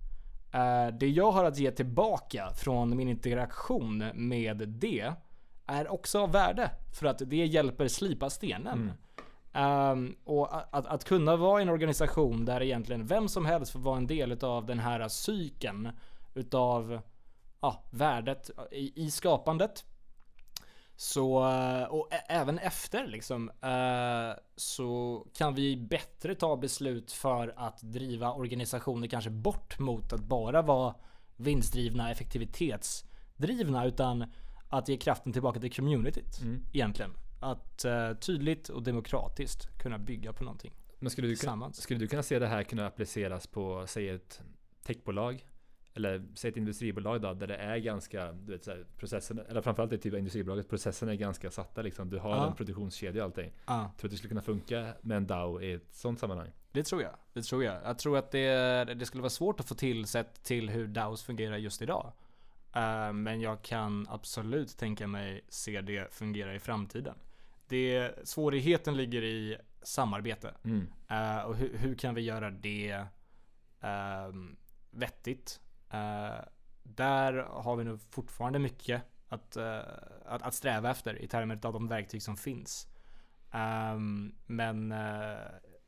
[0.55, 5.13] Uh, det jag har att ge tillbaka från min interaktion med det
[5.71, 6.71] är också av värde.
[6.93, 8.93] För att det hjälper slipa stenen.
[8.93, 8.97] Mm.
[9.53, 13.81] Um, och att, att, kunna vara i en organisation där egentligen vem som helst får
[13.81, 15.89] vara en del av den här cykeln
[16.35, 17.01] utav
[17.61, 19.85] ja, värdet i, i skapandet.
[20.97, 21.37] Så,
[21.91, 29.09] och även efter liksom, uh, så kan vi bättre ta beslut för att driva organisationer
[29.09, 30.95] kanske bort mot att bara vara
[31.37, 34.33] vinstdrivna, effektivitetsdrivna, utan
[34.71, 36.65] att ge kraften tillbaka till communityt mm.
[36.73, 37.11] egentligen.
[37.41, 40.73] Att uh, tydligt och demokratiskt kunna bygga på någonting.
[40.99, 44.41] Men skulle du, kunna, skulle du kunna se det här kunna appliceras på, säg ett
[44.83, 45.45] techbolag?
[45.95, 49.63] eller säg ett industribolag då, där det är ganska, du vet, så här, processen, eller
[49.63, 52.11] framförallt det typ av industribolaget, processen är ganska satta liksom.
[52.11, 52.47] Du har ja.
[52.47, 53.53] en produktionskedja och allting.
[53.67, 53.73] Ja.
[53.73, 56.49] Tror du att det skulle kunna funka med en DAO i ett sånt sammanhang?
[56.73, 57.15] Det tror jag.
[57.33, 57.77] Det tror jag.
[57.85, 61.23] Jag tror att det, det skulle vara svårt att få till sett till hur DAOs
[61.23, 62.13] fungerar just idag.
[62.77, 67.15] Uh, men jag kan absolut tänka mig se det fungera i framtiden.
[67.69, 70.55] Det, svårigheten ligger i samarbete.
[70.65, 70.87] Mm.
[71.09, 73.07] Eh, och hur, hur kan vi göra det
[73.81, 74.57] ehm,
[74.91, 75.61] vettigt?
[75.91, 76.45] Eh,
[76.83, 79.79] där har vi nog fortfarande mycket att, eh,
[80.27, 82.87] att, att sträva efter i termer av de verktyg som finns.
[83.51, 85.39] Ehm, men eh,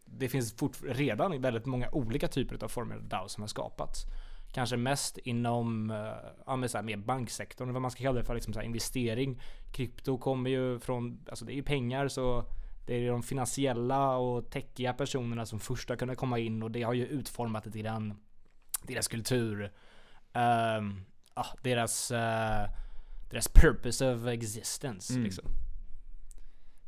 [0.05, 4.05] det finns fort, redan väldigt många olika typer av former av DAO som har skapats.
[4.53, 8.25] Kanske mest inom uh, ja, men så här, mer banksektorn, vad man ska kalla det
[8.25, 9.41] för, liksom så här, investering.
[9.73, 12.45] Krypto kommer ju från, alltså det är ju pengar så
[12.87, 16.83] det är de finansiella och techiga personerna som först har kunnat komma in och det
[16.83, 18.15] har ju utformat lite grann
[18.83, 19.73] deras kultur.
[20.33, 22.71] Um, ja, deras, uh,
[23.31, 25.13] deras purpose of existence.
[25.13, 25.25] Mm.
[25.25, 25.45] Liksom.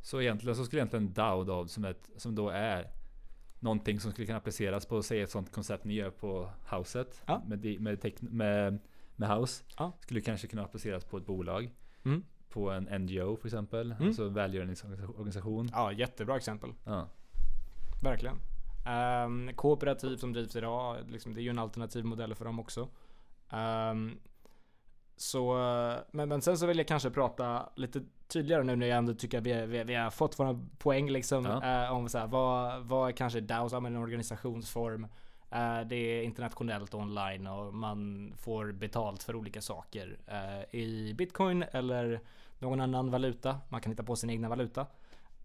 [0.02, 2.90] Så egentligen så skulle egentligen DAO då, som, ett, som då är
[3.64, 7.42] någonting som skulle kunna appliceras på, säg ett sånt koncept ni gör på houset Ja.
[7.46, 8.78] med, med, med,
[9.16, 9.64] med house.
[9.78, 9.92] Ja.
[10.00, 11.70] Skulle kanske kunna appliceras på ett bolag.
[12.04, 12.24] Mm.
[12.48, 13.92] På en NGO för exempel.
[13.92, 14.06] Mm.
[14.06, 15.68] Alltså välgörenhetsorganisation.
[15.72, 16.70] Ja, jättebra exempel.
[16.84, 17.08] Ja.
[18.02, 18.36] Verkligen.
[19.26, 22.88] Um, kooperativ som drivs idag, liksom, det är ju en alternativ modell för dem också.
[23.50, 24.18] Ehm,
[25.16, 28.98] så, eh, men, men sen så vill jag kanske prata lite tydligare nu när jag
[28.98, 31.44] ändå tycker att vi, vi, vi har fått våra poäng liksom.
[31.44, 31.84] Ja.
[31.84, 35.06] eh, om så här, vad, vad är kanske DAO som en organisationsform?
[35.50, 41.64] Eh, det är internationellt online och man får betalt för olika saker eh, i bitcoin
[41.72, 42.20] eller
[42.58, 43.60] någon annan valuta.
[43.68, 44.86] Man kan hitta på sin egna valuta.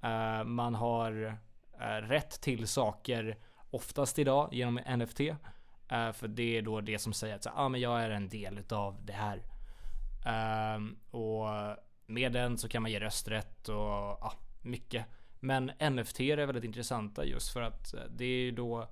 [0.01, 1.37] Eh, man har
[1.79, 3.37] eh, rätt till saker
[3.71, 5.19] oftast idag genom NFT.
[6.13, 8.57] För det är då det som säger att så, ah, men jag är en del
[8.57, 9.41] utav det här.
[10.25, 11.47] Ehm, och
[12.05, 15.05] med den så kan man ge rösträtt och ja, mycket.
[15.39, 18.89] Men NFT är väldigt intressanta just för att eh, det är ju då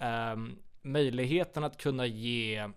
[0.00, 2.68] um, möjligheten att kunna ge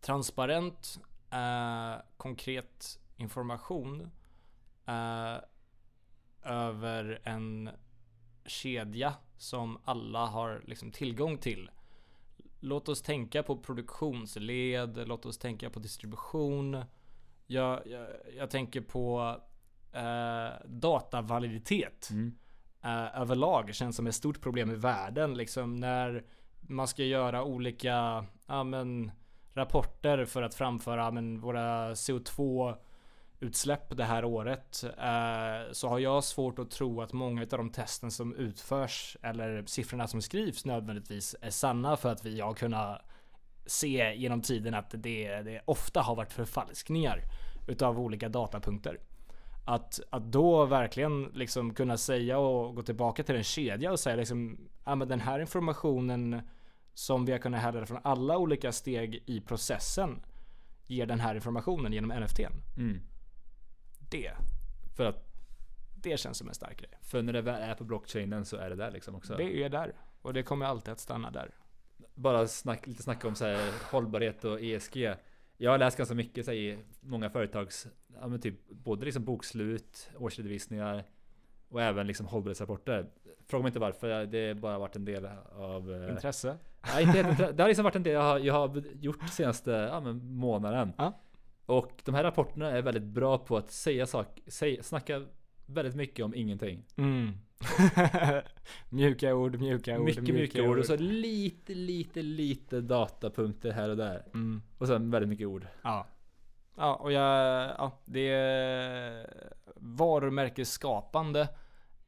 [0.00, 1.00] transparent,
[1.34, 4.10] uh, konkret information
[4.88, 5.36] uh,
[6.42, 7.70] över en
[8.46, 11.70] kedja som alla har liksom tillgång till.
[12.60, 16.84] Låt oss tänka på produktionsled, låt oss tänka på distribution.
[17.46, 19.36] Jag, jag, jag tänker på
[19.92, 22.34] eh, datavaliditet Mm.
[22.82, 25.34] eh, överlag känns som ett stort problem i världen.
[25.34, 26.24] Liksom när
[26.60, 29.10] man ska göra olika ja, men,
[29.52, 32.74] rapporter för att framföra ja, men, våra CO2
[33.40, 37.70] utsläpp det här året eh, så har jag svårt att tro att många av de
[37.70, 43.02] testen som utförs eller siffrorna som skrivs nödvändigtvis är sanna för att vi har kunnat
[43.66, 47.22] se genom tiden att det, det ofta har varit förfalskningar
[47.66, 48.98] utav olika datapunkter.
[49.64, 54.16] Att, att då verkligen liksom kunna säga och gå tillbaka till en kedja och säga
[54.16, 56.40] liksom, ja men den här informationen
[56.94, 60.22] som vi har kunnat härleda från alla olika steg i processen
[60.86, 62.52] ger den här informationen genom NFTn.
[62.76, 63.00] Mm.
[64.08, 64.32] Det,
[64.96, 65.26] För att
[65.94, 66.90] det känns som en stark grej.
[67.02, 69.36] för när det väl är på blockchainen så är det där liksom också.
[69.36, 69.92] Det är där.
[70.22, 71.50] Och det kommer alltid att stanna där.
[72.14, 75.14] Bara snack, lite snacka om så här, hållbarhet och ESG.
[75.56, 77.86] Jag har läst ganska mycket så här, i många företags,
[78.20, 81.04] ja, typ, både liksom bokslut, årsredovisningar
[81.68, 83.06] och även liksom hållbarhetsrapporter.
[83.46, 85.94] Fråga mig inte varför, det har bara varit en del av...
[85.94, 86.58] eh, Intresse.
[86.94, 89.70] Nej, inte helt, det har liksom varit en del jag har, jag har gjort senaste
[89.70, 90.92] ja, månaden.
[90.98, 91.12] Ja.
[91.66, 95.22] Och de här rapporterna är väldigt bra på att säga saker, säga, snacka
[95.66, 96.84] väldigt mycket om ingenting.
[96.96, 97.32] Mm.
[98.88, 103.96] mjuka ord, mjuka ord, mycket mjuka ord och så lite, lite, lite datapunkter här och
[103.96, 104.24] där.
[104.34, 104.62] Mm.
[104.78, 105.66] Och sen väldigt mycket ord.
[105.82, 106.06] Ja.
[106.76, 109.30] Ja, och jag, ja, det är
[109.76, 111.40] varumärkesskapande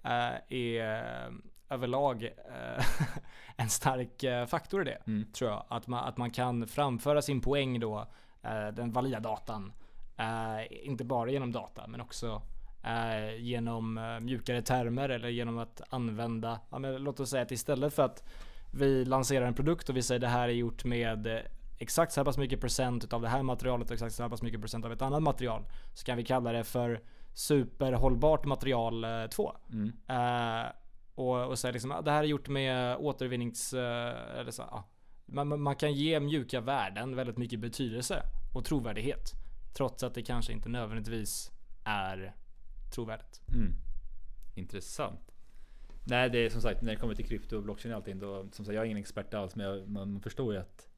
[0.04, 1.32] eh, är eh,
[1.68, 2.84] överlag eh,
[3.56, 4.98] en stark eh, faktor i det.
[5.06, 5.32] Mm.
[5.32, 5.64] Tror jag.
[5.68, 8.06] Att man, att man kan framföra sin poäng då, eh,
[8.72, 9.72] den valida datan.
[10.16, 12.42] Eh, inte bara genom data, men också
[12.82, 17.50] eh, genom eh, mjukare termer eller genom att använda, ja, men låt oss säga att
[17.50, 18.24] istället för att
[18.72, 21.42] vi lanserar en produkt och vi säger det här är gjort med eh,
[21.78, 24.42] exakt så här pass mycket procent utav det här materialet och exakt så här pass
[24.42, 25.64] mycket procent av ett annat material.
[25.94, 27.00] Så kan vi kalla det för
[27.34, 29.56] superhållbart material 2.
[29.72, 29.92] Mm.
[30.08, 30.66] Eh,
[31.14, 33.72] och, och säga liksom, ah, det här är gjort med återvinnings...
[33.72, 34.84] eh, eller så, ah.
[35.28, 38.22] Man, man- kan ge mjuka värden väldigt mycket betydelse
[38.54, 39.32] och trovärdighet.
[39.76, 41.50] Trots att det kanske inte nödvändigtvis
[41.84, 42.34] är
[42.94, 43.40] trovärdigt.
[43.54, 43.72] Mm.
[44.54, 45.20] Intressant.
[46.04, 48.48] Nej, det är som sagt när det kommer till krypto och blockchain och allting då,
[48.52, 50.88] som sagt jag är ingen expert alls men jag, man förstår ju att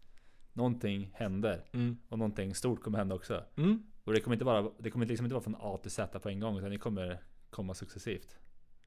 [0.52, 1.98] någonting händer Mm.
[2.08, 3.44] och någonting stort kommer hända också.
[3.56, 3.82] Mm.
[4.04, 6.28] Och det kommer inte vara, det kommer liksom inte vara från A till Z på
[6.28, 8.38] en gång utan det kommer komma successivt.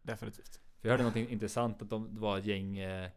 [0.02, 0.60] Definitivt.
[0.80, 3.10] För jag hörde någonting intressant att de, det var ett gäng eh,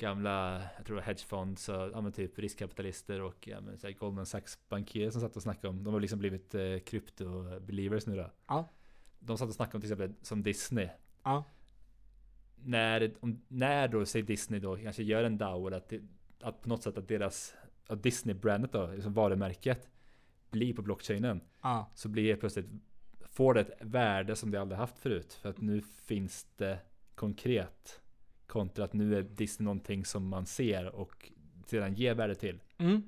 [0.00, 4.26] gamla, jag tror hedgefonds och ja, men typ riskkapitalister och ja, men, så här, Goldman
[4.26, 8.30] Sachs bankirer som satt och snackade om, de har liksom blivit eh, krypto-believers nu då.
[8.46, 8.68] Ja.
[9.18, 10.88] De satt och snackade om till exempel som Disney.
[11.22, 11.44] Ja.
[12.56, 15.92] när, om, när då, säg Disney då, kanske gör en DAO eller att,
[16.40, 17.54] att på något sätt att deras,
[17.86, 19.88] att Disney-brandet då, liksom varumärket,
[20.50, 21.40] blir på blockchainen.
[21.60, 21.84] Ah.
[21.94, 22.66] Så blir det plötsligt,
[23.20, 25.32] får det ett värde som det aldrig haft förut.
[25.32, 26.78] För att nu finns det
[27.14, 27.99] konkret.
[28.50, 31.30] Kontra att nu är Disney någonting som man ser och
[31.66, 32.60] sedan ger värde till.
[32.78, 33.02] Mm.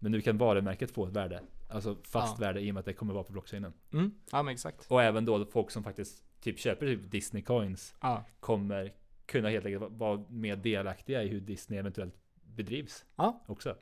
[0.00, 1.42] Men nu kan varumärket få ett värde.
[1.70, 2.46] Alltså fast Ja.
[2.46, 3.72] värde i och med att det kommer vara på blockchainen.
[3.92, 4.10] Mm.
[4.32, 4.86] Ja men exakt.
[4.90, 8.24] Och även då folk som faktiskt typ köper typ Disney coins Ja.
[8.40, 8.92] kommer
[9.26, 13.04] kunna helt enkelt vara mer delaktiga i hur Disney eventuellt bedrivs.
[13.16, 13.44] Ja.
[13.46, 13.76] Också.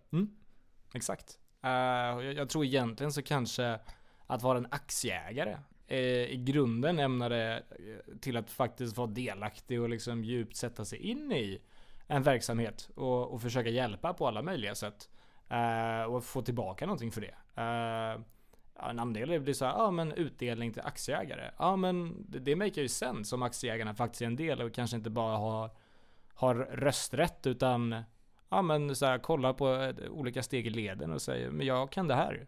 [0.95, 1.39] Exakt.
[1.63, 3.79] Eh, och jag, jag tror egentligen så kanske
[4.27, 5.99] att vara en aktieägare Eh,
[6.31, 7.63] i grunden ämnade
[8.21, 11.61] till att faktiskt vara delaktig och liksom djupt sätta sig in i
[12.07, 15.11] en verksamhet och, och försöka hjälpa på alla möjliga sätt.
[15.49, 17.35] Eh, och få tillbaka någonting för det.
[17.63, 18.21] Eh,
[18.91, 21.51] en andel blir så här, ja men utdelning till aktieägare.
[21.59, 24.97] Ja men det, det maker ju sense som aktieägarna faktiskt är en del och kanske
[24.97, 25.71] inte bara har,
[26.35, 28.03] har rösträtt utan
[28.49, 31.93] ja men så här, kolla på eh, olika steg i leden och säger men jag
[31.93, 32.47] kan det här.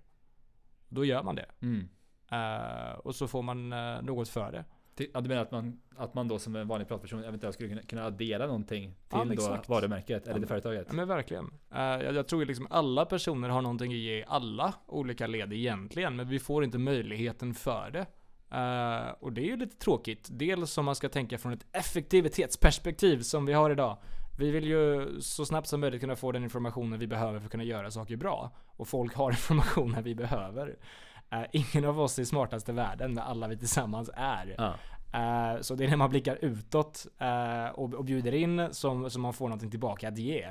[0.88, 1.46] Då gör man det.
[1.60, 1.88] Mm.
[2.32, 4.64] Eh, och så får man eh, något för det.
[5.14, 8.04] Ja, du menar att man, att man då som en vanlig privatperson eventuellt skulle kunna,
[8.04, 9.68] addera någonting Ja, till då exakt.
[9.68, 10.84] varumärket Ja, eller men- företaget?
[10.88, 11.50] Ja, men verkligen.
[11.74, 15.52] Eh, jag, jag tror liksom alla personer har någonting att ge i alla olika led
[15.52, 16.16] egentligen.
[16.16, 18.06] Men vi får inte möjligheten för det.
[18.56, 20.28] Eh, och det är ju lite tråkigt.
[20.32, 23.96] Dels om man ska tänka från ett effektivitetsperspektiv som vi har idag.
[24.38, 27.50] Vi vill ju så snabbt som möjligt kunna få den informationen vi behöver för att
[27.52, 28.50] kunna göra saker bra.
[28.66, 30.76] Och folk har informationen vi behöver.
[31.30, 34.54] Eh, ingen av oss är smartast i världen, men alla vi tillsammans är.
[34.58, 34.74] Ja.
[35.12, 39.22] Eh, så det är när man blickar utåt eh, och, och bjuder in som, som
[39.22, 40.48] man får någonting tillbaka att ge.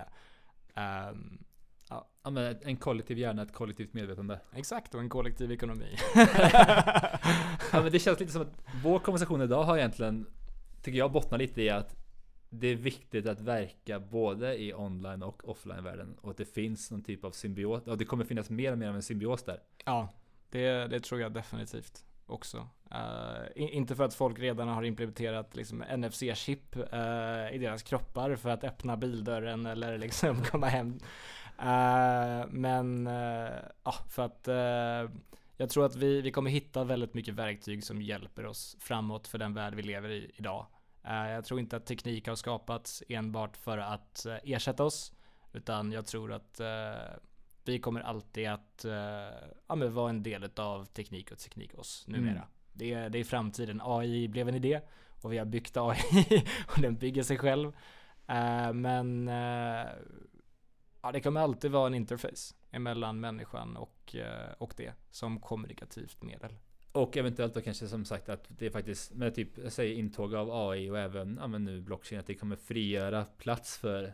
[0.76, 1.38] Ehm,
[1.90, 4.40] ja, men en kollektiv hjärna, ett kollektivt medvetande.
[4.56, 5.98] exakt, och en kollektiv ekonomi.
[7.72, 10.26] Ja, men det känns lite som att vår konversation idag har egentligen,
[10.82, 11.96] tycker jag, bottnar lite i att
[12.50, 17.04] det är viktigt att verka både i online och offline-världen och att det finns någon
[17.04, 17.88] typ av symbios.
[17.88, 19.60] Och det kommer finnas mer och mer av en symbios där.
[19.86, 20.14] ja,
[20.50, 22.68] det, det tror jag definitivt också.
[22.92, 28.36] Uh, inte för att folk redan har implementerat liksom NFC-chip uh, eh, i deras kroppar
[28.36, 31.00] för att öppna bildörren eller liksom komma hem.
[31.60, 33.06] Uh, men
[34.10, 34.48] för att
[35.58, 39.38] jag tror att vi, vi kommer hitta väldigt mycket verktyg som hjälper oss framåt för
[39.38, 40.66] den värld vi lever i idag.
[41.04, 45.14] Jag tror inte att teknik har skapats enbart för att ersätta oss.
[45.54, 46.62] Utan jag tror att
[47.66, 48.94] vi kommer alltid att eh,
[49.68, 52.32] ja, men vara en del av teknik och teknik oss numera.
[52.32, 52.48] Mm.
[52.74, 53.82] Det, är, det är framtiden.
[53.84, 54.82] AI blev en idé
[55.22, 55.98] och vi har byggt AI
[56.68, 57.68] och den bygger sig själv.
[58.28, 59.88] Eh, men eh,
[61.02, 66.24] ja, det kommer alltid vara en interface emellan människan och, eh, och det som kommunikativt
[66.24, 66.52] medel.
[66.92, 70.70] Och eventuellt då kanske som sagt att det är faktiskt med typ, säger intåg av
[70.70, 74.14] AI och även ja, men nu blockchain att det kommer frigöra plats för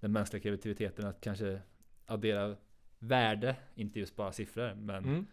[0.00, 1.60] den mänskliga kreativiteten att kanske
[2.06, 2.56] addera
[3.02, 5.26] värde, inte just bara siffror, men Mm.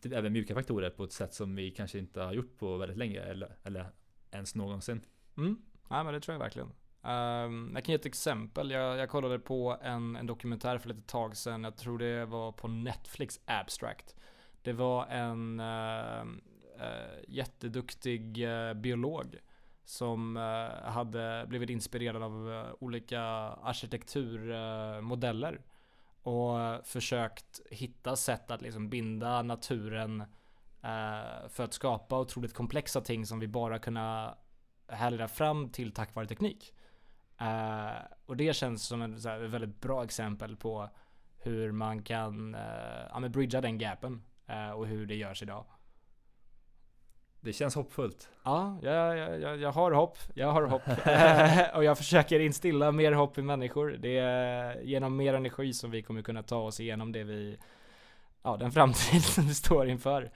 [0.00, 2.98] typ även mjuka faktorer på ett sätt som vi kanske inte har gjort på väldigt
[2.98, 3.86] länge eller, eller
[4.30, 5.00] ens någonsin.
[5.36, 5.62] Mm.
[5.90, 6.72] Ja men det tror jag verkligen.
[7.02, 8.70] Ehm, jag kan ge ett exempel.
[8.70, 11.64] Jag, jag kollade på en, en dokumentär för lite tag sedan.
[11.64, 14.16] Jag tror det var på Netflix Abstract.
[14.62, 16.24] Det var en uh,
[17.28, 19.36] jätteduktig eh, biolog
[19.84, 20.42] som eh,
[20.90, 23.20] hade blivit inspirerad av olika
[23.62, 25.60] arkitekturmodeller
[26.22, 30.20] och försökt hitta sätt att liksom binda naturen
[30.82, 34.34] eh, för att skapa otroligt komplexa ting som vi bara kunna
[34.86, 36.74] härleda fram till tack vare teknik.
[37.40, 40.88] Eh, och det känns som ett så här, väldigt bra exempel på
[41.38, 45.64] hur man kan eh, ja, men bridga den gapen eh, och hur det görs idag.
[47.40, 48.28] Det känns hoppfullt.
[48.42, 50.18] Ja, jag, jag, jag, har hopp.
[50.34, 50.82] Jag har hopp.
[51.76, 53.96] Och jag försöker instilla mer hopp i människor.
[53.98, 57.58] Det är genom mer energi som vi kommer kunna ta oss igenom det vi,
[58.42, 60.30] ja, den framtid som vi står inför.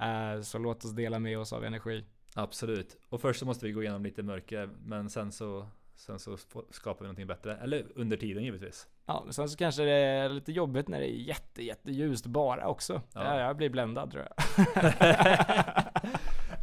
[0.00, 2.04] Eh, så låt oss dela med oss av energi.
[2.34, 2.96] Absolut.
[3.08, 6.36] Och först så måste vi gå igenom lite mörker, men sen så, sen så
[6.70, 7.56] skapar vi någonting bättre.
[7.56, 8.86] Eller under tiden givetvis.
[9.06, 12.68] Ja, men sen så kanske det är lite jobbigt när det är jätte, jätteljust bara
[12.68, 13.02] också.
[13.14, 13.24] Ja.
[13.24, 13.40] Ja.
[13.40, 14.44] Jag blir bländad tror jag.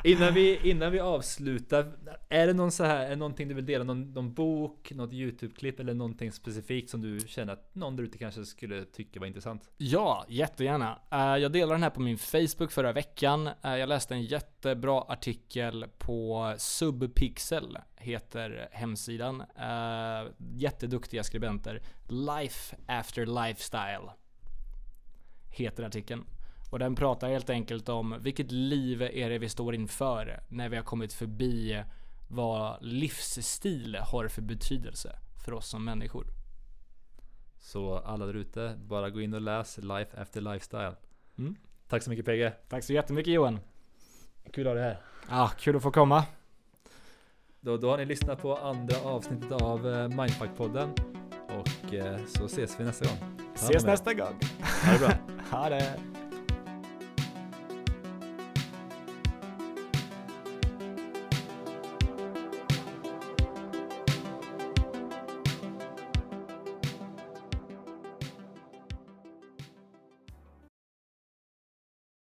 [0.07, 1.91] Innan vi, innan vi avslutar,
[2.29, 3.83] är det någon så här, är det någonting du vill dela?
[3.83, 8.17] Någon, någon bok, något YouTube-klipp eller någonting specifikt som du känner att någon där ute
[8.17, 9.69] kanske skulle tycka var intressant?
[9.77, 10.99] Ja, jättegärna.
[11.11, 13.47] Eh, jag delade den här på min Facebook förra veckan.
[13.47, 19.41] Eh, jag läste en jättebra artikel på Subpixel, heter hemsidan.
[19.41, 21.81] Eh, jätteduktiga skribenter.
[22.07, 24.11] Life after lifestyle,
[25.49, 26.25] heter artikeln.
[26.69, 30.75] Och den pratar helt enkelt om vilket liv är det vi står inför när vi
[30.75, 31.83] har kommit förbi
[32.27, 36.27] vad livsstil har för betydelse för oss som människor.
[37.59, 40.95] Så alla där ute, bara gå in och läs Life After Lifestyle.
[41.37, 41.55] Mm.
[41.87, 42.51] Tack så mycket PG.
[42.69, 43.59] Tack så jättemycket Johan.
[44.53, 45.01] Kul att ha dig här.
[45.29, 46.25] Ja, kul att få komma.
[47.59, 50.89] Då, då har ni lyssnat på andra avsnittet av eh, Mindfuck-podden.
[51.47, 53.17] Och eh, så ses vi nästa gång.
[53.37, 54.39] Ta Ses nästa gång.
[54.85, 55.11] Ha det bra.
[55.51, 56.16] Ha det.